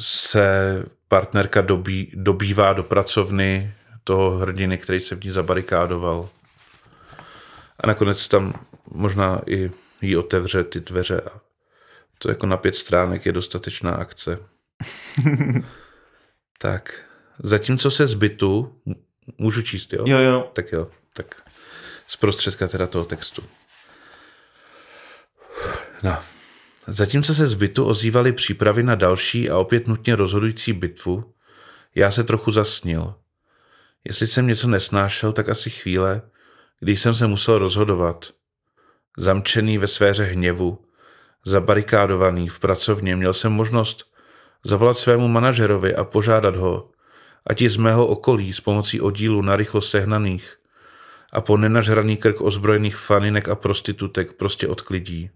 se 0.00 0.84
partnerka 1.14 1.60
dobí, 1.60 2.12
dobývá 2.14 2.72
do 2.72 2.82
pracovny 2.82 3.74
toho 4.04 4.30
hrdiny, 4.30 4.78
který 4.78 5.00
se 5.00 5.14
v 5.14 5.24
ní 5.24 5.30
zabarikádoval. 5.30 6.28
A 7.80 7.86
nakonec 7.86 8.28
tam 8.28 8.66
možná 8.90 9.40
i 9.46 9.70
jí 10.00 10.16
otevře 10.16 10.64
ty 10.64 10.80
dveře 10.80 11.20
a 11.20 11.40
to 12.18 12.28
jako 12.28 12.46
na 12.46 12.56
pět 12.56 12.76
stránek 12.76 13.26
je 13.26 13.32
dostatečná 13.32 13.92
akce. 13.92 14.38
tak, 16.58 17.00
zatímco 17.38 17.90
se 17.90 18.06
zbytu, 18.06 18.80
můžu 19.38 19.62
číst, 19.62 19.92
jo? 19.92 20.04
Jo, 20.06 20.18
jo. 20.18 20.50
Tak 20.52 20.72
jo, 20.72 20.88
tak 21.12 21.42
z 22.06 22.16
prostředka 22.16 22.68
teda 22.68 22.86
toho 22.86 23.04
textu. 23.04 23.42
No. 26.02 26.33
Zatímco 26.86 27.34
se 27.34 27.46
zbytu 27.46 27.84
ozývaly 27.84 28.32
přípravy 28.32 28.82
na 28.82 28.94
další 28.94 29.50
a 29.50 29.58
opět 29.58 29.88
nutně 29.88 30.16
rozhodující 30.16 30.72
bitvu, 30.72 31.34
já 31.94 32.10
se 32.10 32.24
trochu 32.24 32.52
zasnil. 32.52 33.14
Jestli 34.04 34.26
jsem 34.26 34.46
něco 34.46 34.68
nesnášel, 34.68 35.32
tak 35.32 35.48
asi 35.48 35.70
chvíle, 35.70 36.22
když 36.80 37.00
jsem 37.00 37.14
se 37.14 37.26
musel 37.26 37.58
rozhodovat. 37.58 38.30
Zamčený 39.18 39.78
ve 39.78 39.86
sféře 39.86 40.24
hněvu, 40.24 40.84
zabarikádovaný 41.44 42.48
v 42.48 42.58
pracovně, 42.58 43.16
měl 43.16 43.32
jsem 43.32 43.52
možnost 43.52 44.04
zavolat 44.64 44.98
svému 44.98 45.28
manažerovi 45.28 45.94
a 45.94 46.04
požádat 46.04 46.56
ho, 46.56 46.90
ať 47.46 47.62
i 47.62 47.68
z 47.68 47.76
mého 47.76 48.06
okolí 48.06 48.52
s 48.52 48.60
pomocí 48.60 49.00
oddílu 49.00 49.42
narychlo 49.42 49.80
sehnaných 49.80 50.56
a 51.32 51.40
po 51.40 51.56
nenažraný 51.56 52.16
krk 52.16 52.40
ozbrojených 52.40 52.96
faninek 52.96 53.48
a 53.48 53.54
prostitutek 53.54 54.32
prostě 54.32 54.68
odklidí. 54.68 55.30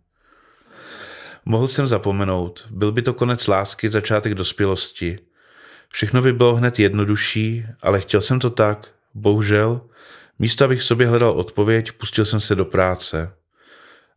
Mohl 1.51 1.69
jsem 1.69 1.87
zapomenout, 1.87 2.67
byl 2.71 2.93
by 2.93 3.03
to 3.03 3.15
konec 3.15 3.47
lásky, 3.47 3.91
začátek 3.91 4.35
dospělosti. 4.35 5.19
Všechno 5.89 6.23
by 6.23 6.33
bylo 6.33 6.55
hned 6.55 6.79
jednodušší, 6.79 7.65
ale 7.83 8.01
chtěl 8.01 8.21
jsem 8.21 8.39
to 8.39 8.51
tak, 8.51 8.89
bohužel, 9.15 9.81
místo 10.39 10.65
abych 10.65 10.83
sobě 10.83 11.07
hledal 11.07 11.31
odpověď, 11.31 11.93
pustil 11.93 12.25
jsem 12.25 12.41
se 12.41 12.55
do 12.55 12.65
práce. 12.65 13.33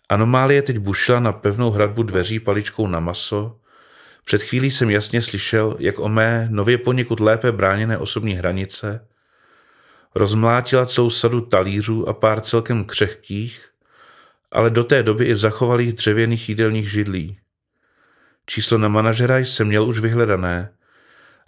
Anomálie 0.09 0.61
teď 0.61 0.77
bušila 0.77 1.19
na 1.19 1.31
pevnou 1.31 1.71
hradbu 1.71 2.03
dveří 2.03 2.39
paličkou 2.39 2.87
na 2.87 2.99
maso. 2.99 3.59
Před 4.25 4.43
chvílí 4.43 4.71
jsem 4.71 4.89
jasně 4.89 5.21
slyšel, 5.21 5.75
jak 5.79 5.99
o 5.99 6.09
mé 6.09 6.47
nově 6.51 6.77
poněkud 6.77 7.19
lépe 7.19 7.51
bráněné 7.51 7.97
osobní 7.97 8.33
hranice 8.33 9.07
rozmlátila 10.15 10.85
celou 10.85 11.09
sadu 11.09 11.41
talířů 11.41 12.09
a 12.09 12.13
pár 12.13 12.41
celkem 12.41 12.85
křehkých, 12.85 13.70
ale 14.51 14.69
do 14.69 14.83
té 14.83 15.03
doby 15.03 15.25
i 15.25 15.35
zachovalých 15.35 15.93
dřevěných 15.93 16.49
jídelních 16.49 16.91
židlí. 16.91 17.39
Číslo 18.45 18.77
na 18.77 18.87
manažera 18.87 19.37
jsem 19.37 19.67
měl 19.67 19.87
už 19.87 19.99
vyhledané, 19.99 20.73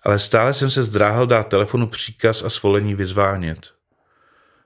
ale 0.03 0.19
stále 0.19 0.53
jsem 0.53 0.69
se 0.69 0.83
zdráhal 0.83 1.27
dát 1.27 1.47
telefonu 1.47 1.87
příkaz 1.87 2.43
a 2.43 2.49
svolení 2.49 2.95
vyzvánět. 2.95 3.73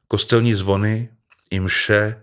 Kostelní 0.08 0.54
zvony, 0.54 1.10
i 1.50 1.60
mše, 1.60 2.22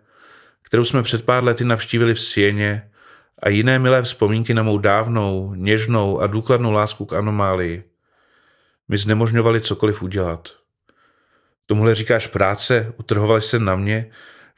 kterou 0.62 0.84
jsme 0.84 1.02
před 1.02 1.24
pár 1.24 1.44
lety 1.44 1.64
navštívili 1.64 2.14
v 2.14 2.20
Sieně 2.20 2.90
a 3.38 3.48
jiné 3.48 3.78
milé 3.78 4.02
vzpomínky 4.02 4.54
na 4.54 4.62
mou 4.62 4.78
dávnou, 4.78 5.54
něžnou 5.54 6.20
a 6.20 6.26
důkladnou 6.26 6.72
lásku 6.72 7.04
k 7.04 7.12
anomálii, 7.12 7.84
mi 8.88 8.98
znemožňovali 8.98 9.60
cokoliv 9.60 10.02
udělat. 10.02 10.52
Tomuhle 11.66 11.94
říkáš 11.94 12.26
práce, 12.26 12.92
utrhovali 12.96 13.42
se 13.42 13.58
na 13.58 13.76
mě 13.76 14.10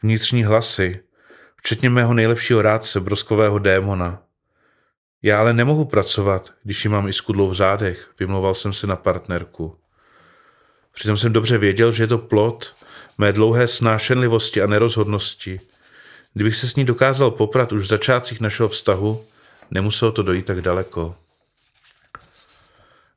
vnitřní 0.03 0.45
hlasy, 0.45 1.01
včetně 1.67 1.91
mého 1.91 2.15
nejlepšího 2.15 2.63
rádce, 2.63 3.01
broskového 3.01 3.59
démona. 3.59 4.23
Já 5.23 5.41
ale 5.41 5.53
nemohu 5.53 5.85
pracovat, 5.85 6.53
když 6.63 6.85
ji 6.85 6.91
mám 6.91 7.09
i 7.09 7.13
skudlou 7.13 7.49
v 7.49 7.55
zádech, 7.55 8.11
vymlouval 8.21 8.55
jsem 8.55 8.73
se 8.73 8.87
na 8.87 8.97
partnerku. 8.97 9.79
Přitom 10.93 11.17
jsem 11.17 11.33
dobře 11.33 11.59
věděl, 11.59 11.93
že 11.93 12.03
je 12.03 12.07
to 12.07 12.19
plot 12.19 12.75
mé 13.19 13.33
dlouhé 13.33 13.67
snášenlivosti 13.67 14.63
a 14.63 14.67
nerozhodnosti. 14.67 15.61
Kdybych 16.35 16.57
se 16.57 16.69
s 16.69 16.77
ní 16.77 16.85
dokázal 16.85 17.31
poprat 17.31 17.73
už 17.73 17.83
v 17.83 17.87
začátcích 17.89 18.41
našeho 18.41 18.69
vztahu, 18.69 19.25
nemuselo 19.71 20.13
to 20.13 20.23
dojít 20.23 20.47
tak 20.47 20.61
daleko. 20.61 21.17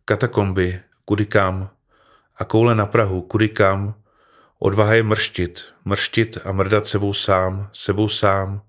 Katakomby, 0.05 0.79
kudy 1.05 1.25
kam, 1.25 1.69
a 2.37 2.45
koule 2.45 2.75
na 2.75 2.85
Prahu, 2.85 3.21
kudy 3.21 3.49
kam, 3.49 3.93
odvaha 4.59 4.93
je 4.93 5.03
mrštit, 5.03 5.65
mrštit 5.85 6.37
a 6.43 6.51
mrdat 6.51 6.87
sebou 6.87 7.13
sám, 7.13 7.69
sebou 7.73 8.09
sám. 8.09 8.61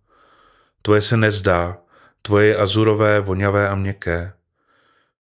Tvoje 0.82 1.02
se 1.02 1.16
nezdá, 1.16 1.78
tvoje 2.22 2.46
je 2.46 2.56
azurové, 2.56 3.20
voňavé 3.20 3.68
a 3.68 3.74
měkké. 3.74 4.32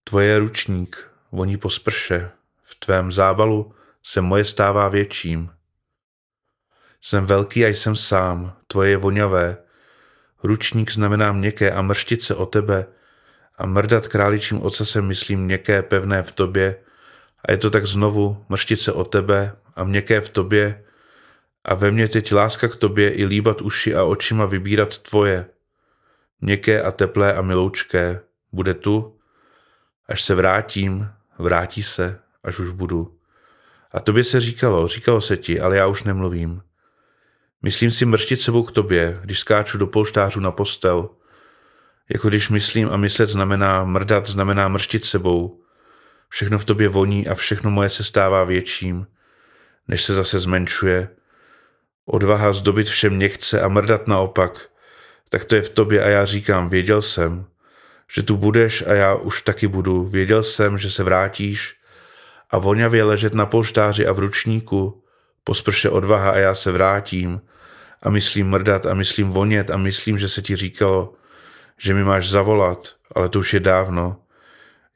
Tvoje 0.04 0.26
je 0.26 0.38
ručník, 0.38 1.10
voní 1.32 1.56
po 1.56 1.70
sprše, 1.70 2.30
v 2.62 2.74
tvém 2.74 3.12
zábalu 3.12 3.74
se 4.02 4.20
moje 4.20 4.44
stává 4.44 4.88
větším. 4.88 5.50
Jsem 7.00 7.26
velký 7.26 7.64
a 7.64 7.68
jsem 7.68 7.96
sám, 7.96 8.56
tvoje 8.66 8.90
je 8.90 8.96
voňavé. 8.96 9.56
Ručník 10.42 10.92
znamená 10.92 11.32
měkké 11.32 11.72
a 11.72 11.82
mrštit 11.82 12.22
se 12.22 12.34
o 12.34 12.46
tebe 12.46 12.86
a 13.58 13.66
mrdat 13.66 14.08
králičím 14.08 14.62
ocasem 14.62 15.06
myslím 15.06 15.40
měkké, 15.40 15.82
pevné 15.82 16.22
v 16.22 16.32
tobě 16.32 16.76
a 17.44 17.52
je 17.52 17.58
to 17.58 17.70
tak 17.70 17.86
znovu 17.86 18.44
mrštit 18.48 18.80
se 18.80 18.92
o 18.92 19.04
tebe 19.04 19.56
a 19.76 19.84
měkké 19.84 20.20
v 20.20 20.28
tobě 20.28 20.84
a 21.64 21.74
ve 21.74 21.90
mně 21.90 22.08
teď 22.08 22.32
láska 22.32 22.68
k 22.68 22.76
tobě 22.76 23.14
i 23.14 23.24
líbat 23.24 23.62
uši 23.62 23.94
a 23.94 24.04
očima 24.04 24.46
vybírat 24.46 24.98
tvoje. 24.98 25.46
Měkké 26.40 26.82
a 26.82 26.92
teplé 26.92 27.34
a 27.34 27.42
miloučké 27.42 28.20
bude 28.52 28.74
tu, 28.74 29.18
až 30.08 30.22
se 30.22 30.34
vrátím, 30.34 31.08
vrátí 31.38 31.82
se, 31.82 32.20
až 32.44 32.58
už 32.58 32.70
budu. 32.70 33.18
A 33.92 34.00
tobě 34.00 34.24
se 34.24 34.40
říkalo, 34.40 34.88
říkalo 34.88 35.20
se 35.20 35.36
ti, 35.36 35.60
ale 35.60 35.76
já 35.76 35.86
už 35.86 36.02
nemluvím. 36.02 36.62
Myslím 37.62 37.90
si 37.90 38.06
mrštit 38.06 38.40
sebou 38.40 38.62
k 38.62 38.72
tobě, 38.72 39.18
když 39.22 39.38
skáču 39.38 39.78
do 39.78 39.86
polštářů 39.86 40.40
na 40.40 40.50
postel. 40.50 41.10
Jako 42.08 42.28
když 42.28 42.48
myslím 42.48 42.88
a 42.88 42.96
myslet 42.96 43.28
znamená 43.28 43.84
mrdat, 43.84 44.26
znamená 44.26 44.68
mrštit 44.68 45.04
sebou. 45.04 45.60
Všechno 46.28 46.58
v 46.58 46.64
tobě 46.64 46.88
voní 46.88 47.28
a 47.28 47.34
všechno 47.34 47.70
moje 47.70 47.90
se 47.90 48.04
stává 48.04 48.44
větším, 48.44 49.06
než 49.88 50.02
se 50.04 50.14
zase 50.14 50.40
zmenšuje. 50.40 51.08
Odvaha 52.06 52.52
zdobit 52.52 52.88
všem 52.88 53.18
nechce 53.18 53.60
a 53.60 53.68
mrdat 53.68 54.08
naopak. 54.08 54.68
Tak 55.28 55.44
to 55.44 55.54
je 55.54 55.62
v 55.62 55.68
tobě 55.68 56.04
a 56.04 56.08
já 56.08 56.24
říkám, 56.24 56.68
věděl 56.68 57.02
jsem, 57.02 57.46
že 58.12 58.22
tu 58.22 58.36
budeš 58.36 58.86
a 58.86 58.94
já 58.94 59.14
už 59.14 59.42
taky 59.42 59.66
budu. 59.66 60.04
Věděl 60.04 60.42
jsem, 60.42 60.78
že 60.78 60.90
se 60.90 61.02
vrátíš 61.02 61.76
a 62.50 62.58
vonavě 62.58 63.04
ležet 63.04 63.34
na 63.34 63.46
polštáři 63.46 64.06
a 64.06 64.12
v 64.12 64.18
ručníku. 64.18 65.04
Po 65.44 65.54
sprše 65.54 65.90
odvaha 65.90 66.30
a 66.30 66.36
já 66.36 66.54
se 66.54 66.72
vrátím 66.72 67.40
a 68.02 68.10
myslím 68.10 68.50
mrdat 68.50 68.86
a 68.86 68.94
myslím 68.94 69.30
vonět 69.30 69.70
a 69.70 69.76
myslím, 69.76 70.18
že 70.18 70.28
se 70.28 70.42
ti 70.42 70.56
říkalo, 70.56 71.12
že 71.78 71.94
mi 71.94 72.04
máš 72.04 72.30
zavolat, 72.30 72.94
ale 73.14 73.28
to 73.28 73.38
už 73.38 73.54
je 73.54 73.60
dávno. 73.60 74.16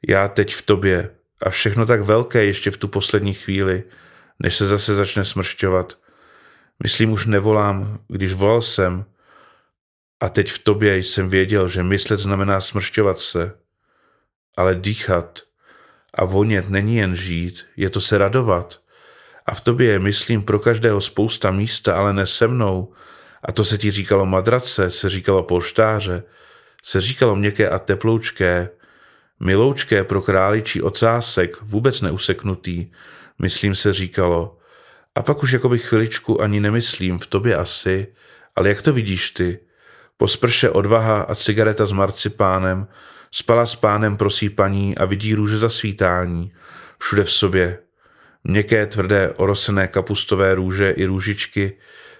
Já 0.07 0.27
teď 0.27 0.55
v 0.55 0.61
tobě 0.61 1.09
a 1.43 1.49
všechno 1.49 1.85
tak 1.85 2.01
velké 2.01 2.45
ještě 2.45 2.71
v 2.71 2.77
tu 2.77 2.87
poslední 2.87 3.33
chvíli, 3.33 3.83
než 4.39 4.55
se 4.55 4.67
zase 4.67 4.95
začne 4.95 5.25
smršťovat. 5.25 5.97
Myslím, 6.83 7.11
už 7.11 7.25
nevolám, 7.25 7.99
když 8.07 8.33
volal 8.33 8.61
jsem 8.61 9.05
a 10.19 10.29
teď 10.29 10.51
v 10.51 10.59
tobě 10.59 10.97
jsem 10.97 11.29
věděl, 11.29 11.67
že 11.67 11.83
myslet 11.83 12.19
znamená 12.19 12.61
smršťovat 12.61 13.19
se, 13.19 13.51
ale 14.57 14.75
dýchat 14.75 15.39
a 16.13 16.25
vonět 16.25 16.69
není 16.69 16.95
jen 16.95 17.15
žít, 17.15 17.65
je 17.77 17.89
to 17.89 18.01
se 18.01 18.17
radovat. 18.17 18.79
A 19.45 19.55
v 19.55 19.61
tobě 19.61 19.91
je, 19.91 19.99
myslím, 19.99 20.43
pro 20.43 20.59
každého 20.59 21.01
spousta 21.01 21.51
místa, 21.51 21.95
ale 21.95 22.13
ne 22.13 22.25
se 22.25 22.47
mnou. 22.47 22.93
A 23.43 23.51
to 23.51 23.65
se 23.65 23.77
ti 23.77 23.91
říkalo 23.91 24.25
madrace, 24.25 24.89
se 24.89 25.09
říkalo 25.09 25.43
polštáře, 25.43 26.23
se 26.83 27.01
říkalo 27.01 27.35
měkké 27.35 27.69
a 27.69 27.79
teploučké, 27.79 28.69
miloučké 29.39 30.03
pro 30.03 30.21
králičí 30.21 30.81
ocásek, 30.81 31.61
vůbec 31.61 32.01
neuseknutý, 32.01 32.91
myslím 33.39 33.75
se 33.75 33.93
říkalo. 33.93 34.57
A 35.15 35.21
pak 35.21 35.43
už 35.43 35.51
jakoby 35.51 35.79
chviličku 35.79 36.41
ani 36.41 36.59
nemyslím, 36.59 37.19
v 37.19 37.27
tobě 37.27 37.55
asi, 37.55 38.07
ale 38.55 38.69
jak 38.69 38.81
to 38.81 38.93
vidíš 38.93 39.31
ty? 39.31 39.59
Po 40.17 40.27
sprše 40.27 40.69
odvaha 40.69 41.21
a 41.21 41.35
cigareta 41.35 41.85
s 41.85 41.91
marcipánem, 41.91 42.87
spala 43.31 43.65
s 43.65 43.75
pánem 43.75 44.17
prosí 44.17 44.49
paní 44.49 44.97
a 44.97 45.05
vidí 45.05 45.33
růže 45.33 45.57
zasvítání, 45.57 46.53
všude 46.99 47.23
v 47.23 47.31
sobě. 47.31 47.79
Měkké, 48.43 48.85
tvrdé, 48.85 49.33
orosené 49.35 49.87
kapustové 49.87 50.55
růže 50.55 50.91
i 50.91 51.05
růžičky, 51.05 51.77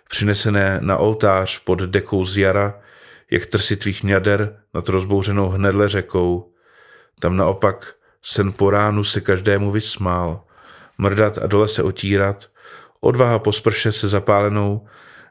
přinesené 0.09 0.79
na 0.81 0.97
oltář 0.97 1.59
pod 1.59 1.79
dekou 1.79 2.25
z 2.25 2.37
jara, 2.37 2.79
jak 3.31 3.45
trsy 3.45 3.75
tvých 3.75 4.03
ňader 4.03 4.59
nad 4.73 4.89
rozbouřenou 4.89 5.49
hnedle 5.49 5.89
řekou. 5.89 6.53
Tam 7.19 7.37
naopak 7.37 7.93
sen 8.21 8.53
po 8.53 8.69
ránu 8.69 9.03
se 9.03 9.21
každému 9.21 9.71
vysmál. 9.71 10.43
Mrdat 11.01 11.37
a 11.37 11.47
dole 11.47 11.67
se 11.67 11.83
otírat, 11.83 12.49
odvaha 13.01 13.39
po 13.39 13.53
sprše 13.53 13.91
se 13.91 14.09
zapálenou, 14.09 14.87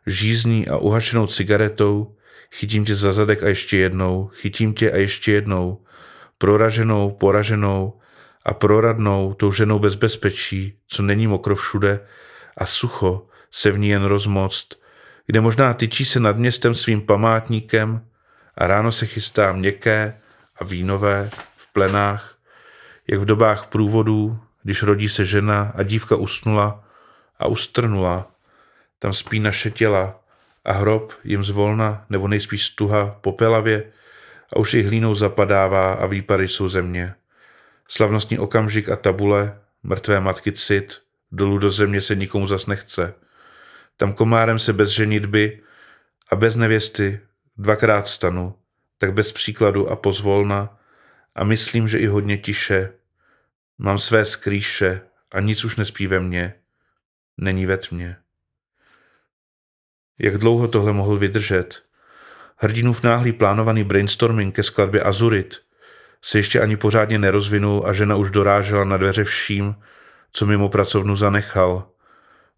žízní 0.07 0.69
a 0.69 0.77
uhašenou 0.77 1.27
cigaretou, 1.27 2.15
chytím 2.53 2.85
tě 2.85 2.95
za 2.95 3.13
zadek 3.13 3.43
a 3.43 3.49
ještě 3.49 3.77
jednou, 3.77 4.31
chytím 4.35 4.75
tě 4.75 4.93
a 4.93 4.97
ještě 4.97 5.33
jednou, 5.33 5.85
proraženou, 6.39 7.11
poraženou 7.11 8.01
a 8.45 8.55
proradnou, 8.55 9.35
tou 9.35 9.53
ženou 9.53 9.79
bez 9.79 9.95
bezpečí, 9.95 10.79
co 10.87 11.03
není 11.03 11.27
mokro 11.27 11.57
všude 11.57 12.01
a 12.57 12.67
sucho 12.67 13.27
se 13.51 13.71
v 13.71 13.79
ní 13.79 13.89
jen 13.89 14.05
rozmoct, 14.05 14.69
kde 15.27 15.41
možná 15.41 15.75
tyčí 15.75 16.05
se 16.05 16.21
nad 16.21 16.37
městem 16.37 16.75
svým 16.75 17.01
památníkem 17.01 18.05
a 18.57 18.67
ráno 18.67 18.93
se 18.93 19.07
chystá 19.07 19.53
měkké 19.53 20.15
a 20.57 20.65
vínové 20.65 21.31
v 21.33 21.73
plenách, 21.73 22.39
jak 23.09 23.21
v 23.21 23.25
dobách 23.25 23.67
průvodů, 23.67 24.39
když 24.63 24.83
rodí 24.83 25.09
se 25.09 25.25
žena 25.25 25.73
a 25.75 25.83
dívka 25.83 26.17
usnula 26.17 26.85
a 27.39 27.47
ustrnula. 27.47 28.31
Tam 28.99 29.13
spí 29.13 29.41
naše 29.41 29.71
těla 29.71 30.21
a 30.65 30.73
hrob 30.73 31.13
jim 31.25 31.45
zvolna 31.45 32.05
nebo 32.11 32.29
nejspíš 32.29 32.67
stuha 32.67 33.19
popelavě 33.21 33.93
a 34.53 34.59
už 34.59 34.75
i 34.75 34.83
hlínou 34.83 35.15
zapadává 35.15 35.93
a 35.93 36.07
výpady 36.07 36.49
jsou 36.49 36.69
země. 36.69 37.15
Slavnostní 37.89 38.39
okamžik 38.39 38.89
a 38.89 38.97
tabule, 38.97 39.61
mrtvé 39.83 40.21
matky 40.21 40.53
cit, 40.53 40.99
dolů 41.33 41.59
do 41.59 41.71
země 41.71 42.01
se 42.01 42.15
nikomu 42.15 42.47
zas 42.47 42.67
nechce. 42.67 43.15
Tam 43.97 44.13
komárem 44.13 44.59
se 44.59 44.73
bez 44.73 44.91
ženitby 44.91 45.61
a 46.31 46.37
bez 46.37 46.57
nevěsty 46.57 47.21
dvakrát 47.57 48.09
stanu, 48.09 48.55
tak 48.99 49.13
bez 49.13 49.33
příkladu 49.33 49.91
a 49.91 49.97
pozvolna 49.97 50.79
a 51.35 51.45
myslím, 51.45 51.89
že 51.89 51.99
i 51.99 52.07
hodně 52.07 52.39
tiše. 52.39 52.93
Mám 53.79 53.99
své 53.99 54.25
skrýše 54.25 55.01
a 55.33 55.41
nic 55.41 55.65
už 55.65 55.77
nespí 55.77 56.07
ve 56.07 56.21
mně. 56.21 56.55
Není 57.37 57.67
ve 57.67 57.77
tmě. 57.77 58.17
Jak 60.19 60.39
dlouho 60.39 60.69
tohle 60.69 60.93
mohl 60.93 61.17
vydržet? 61.17 61.83
Hrdinův 62.57 63.03
náhlý 63.03 63.33
plánovaný 63.33 63.85
brainstorming 63.85 64.55
ke 64.55 64.63
skladbě 64.63 65.03
Azurit 65.03 65.63
se 66.23 66.39
ještě 66.39 66.61
ani 66.61 66.77
pořádně 66.77 67.19
nerozvinul 67.19 67.85
a 67.87 67.93
žena 67.93 68.17
už 68.17 68.31
dorážela 68.31 68.85
na 68.85 68.97
dveře 68.97 69.25
vším, 69.25 69.75
co 70.33 70.47
mimo 70.47 70.69
pracovnu 70.69 71.17
zanechal. 71.17 71.89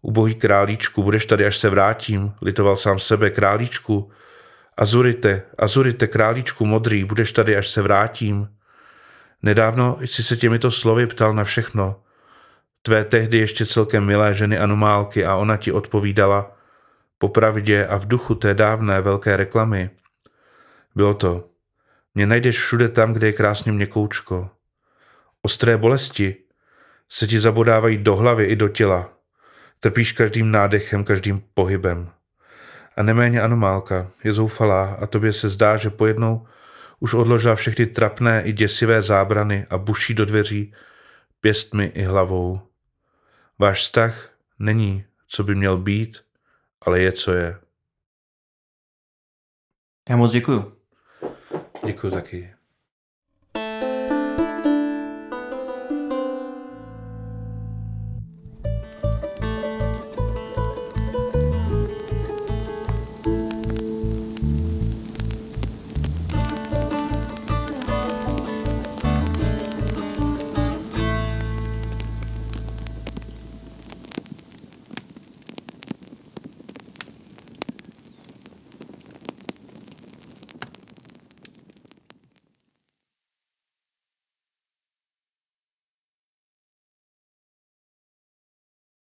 Ubohý 0.01 0.35
králíčku, 0.35 1.03
budeš 1.03 1.25
tady, 1.25 1.45
až 1.45 1.57
se 1.57 1.69
vrátím, 1.69 2.33
litoval 2.41 2.75
sám 2.75 2.99
sebe, 2.99 3.29
králíčku. 3.29 4.11
Azurite, 4.77 5.43
azurite, 5.57 6.07
králíčku 6.07 6.65
modrý, 6.65 7.03
budeš 7.03 7.31
tady, 7.31 7.55
až 7.57 7.69
se 7.69 7.81
vrátím. 7.81 8.47
Nedávno 9.43 9.97
jsi 10.01 10.23
se 10.23 10.37
těmito 10.37 10.71
slovy 10.71 11.07
ptal 11.07 11.33
na 11.33 11.43
všechno. 11.43 12.01
Tvé 12.81 13.05
tehdy 13.05 13.37
ještě 13.37 13.65
celkem 13.65 14.05
milé 14.05 14.33
ženy 14.33 14.59
anomálky 14.59 15.25
a 15.25 15.35
ona 15.35 15.57
ti 15.57 15.71
odpovídala 15.71 16.57
popravdě 17.17 17.87
a 17.87 17.97
v 17.97 18.07
duchu 18.07 18.35
té 18.35 18.53
dávné 18.53 19.01
velké 19.01 19.37
reklamy. 19.37 19.89
Bylo 20.95 21.13
to. 21.13 21.47
Mě 22.15 22.25
najdeš 22.25 22.59
všude 22.59 22.89
tam, 22.89 23.13
kde 23.13 23.27
je 23.27 23.33
krásně 23.33 23.71
měkoučko. 23.71 24.49
Ostré 25.41 25.77
bolesti 25.77 26.35
se 27.09 27.27
ti 27.27 27.39
zabodávají 27.39 27.97
do 27.97 28.15
hlavy 28.15 28.45
i 28.45 28.55
do 28.55 28.69
těla. 28.69 29.09
Trpíš 29.79 30.11
každým 30.11 30.51
nádechem, 30.51 31.03
každým 31.03 31.43
pohybem. 31.53 32.09
A 32.97 33.03
neméně 33.03 33.41
anomálka 33.41 34.07
je 34.23 34.33
zoufalá 34.33 34.97
a 35.01 35.05
tobě 35.05 35.33
se 35.33 35.49
zdá, 35.49 35.77
že 35.77 35.89
pojednou 35.89 36.47
už 37.03 37.13
odložila 37.13 37.55
všechny 37.55 37.85
trapné 37.85 38.43
i 38.43 38.53
děsivé 38.53 39.01
zábrany 39.01 39.65
a 39.69 39.77
buší 39.77 40.13
do 40.13 40.25
dveří 40.25 40.73
pěstmi 41.39 41.85
i 41.85 42.03
hlavou. 42.03 42.61
Váš 43.59 43.79
vztah 43.79 44.29
není, 44.59 45.05
co 45.27 45.43
by 45.43 45.55
měl 45.55 45.77
být, 45.77 46.25
ale 46.81 47.01
je, 47.01 47.11
co 47.11 47.33
je. 47.33 47.59
Já 50.09 50.15
moc 50.15 50.31
děkuju. 50.31 50.77
Děkuji 51.85 52.11
taky. 52.11 52.60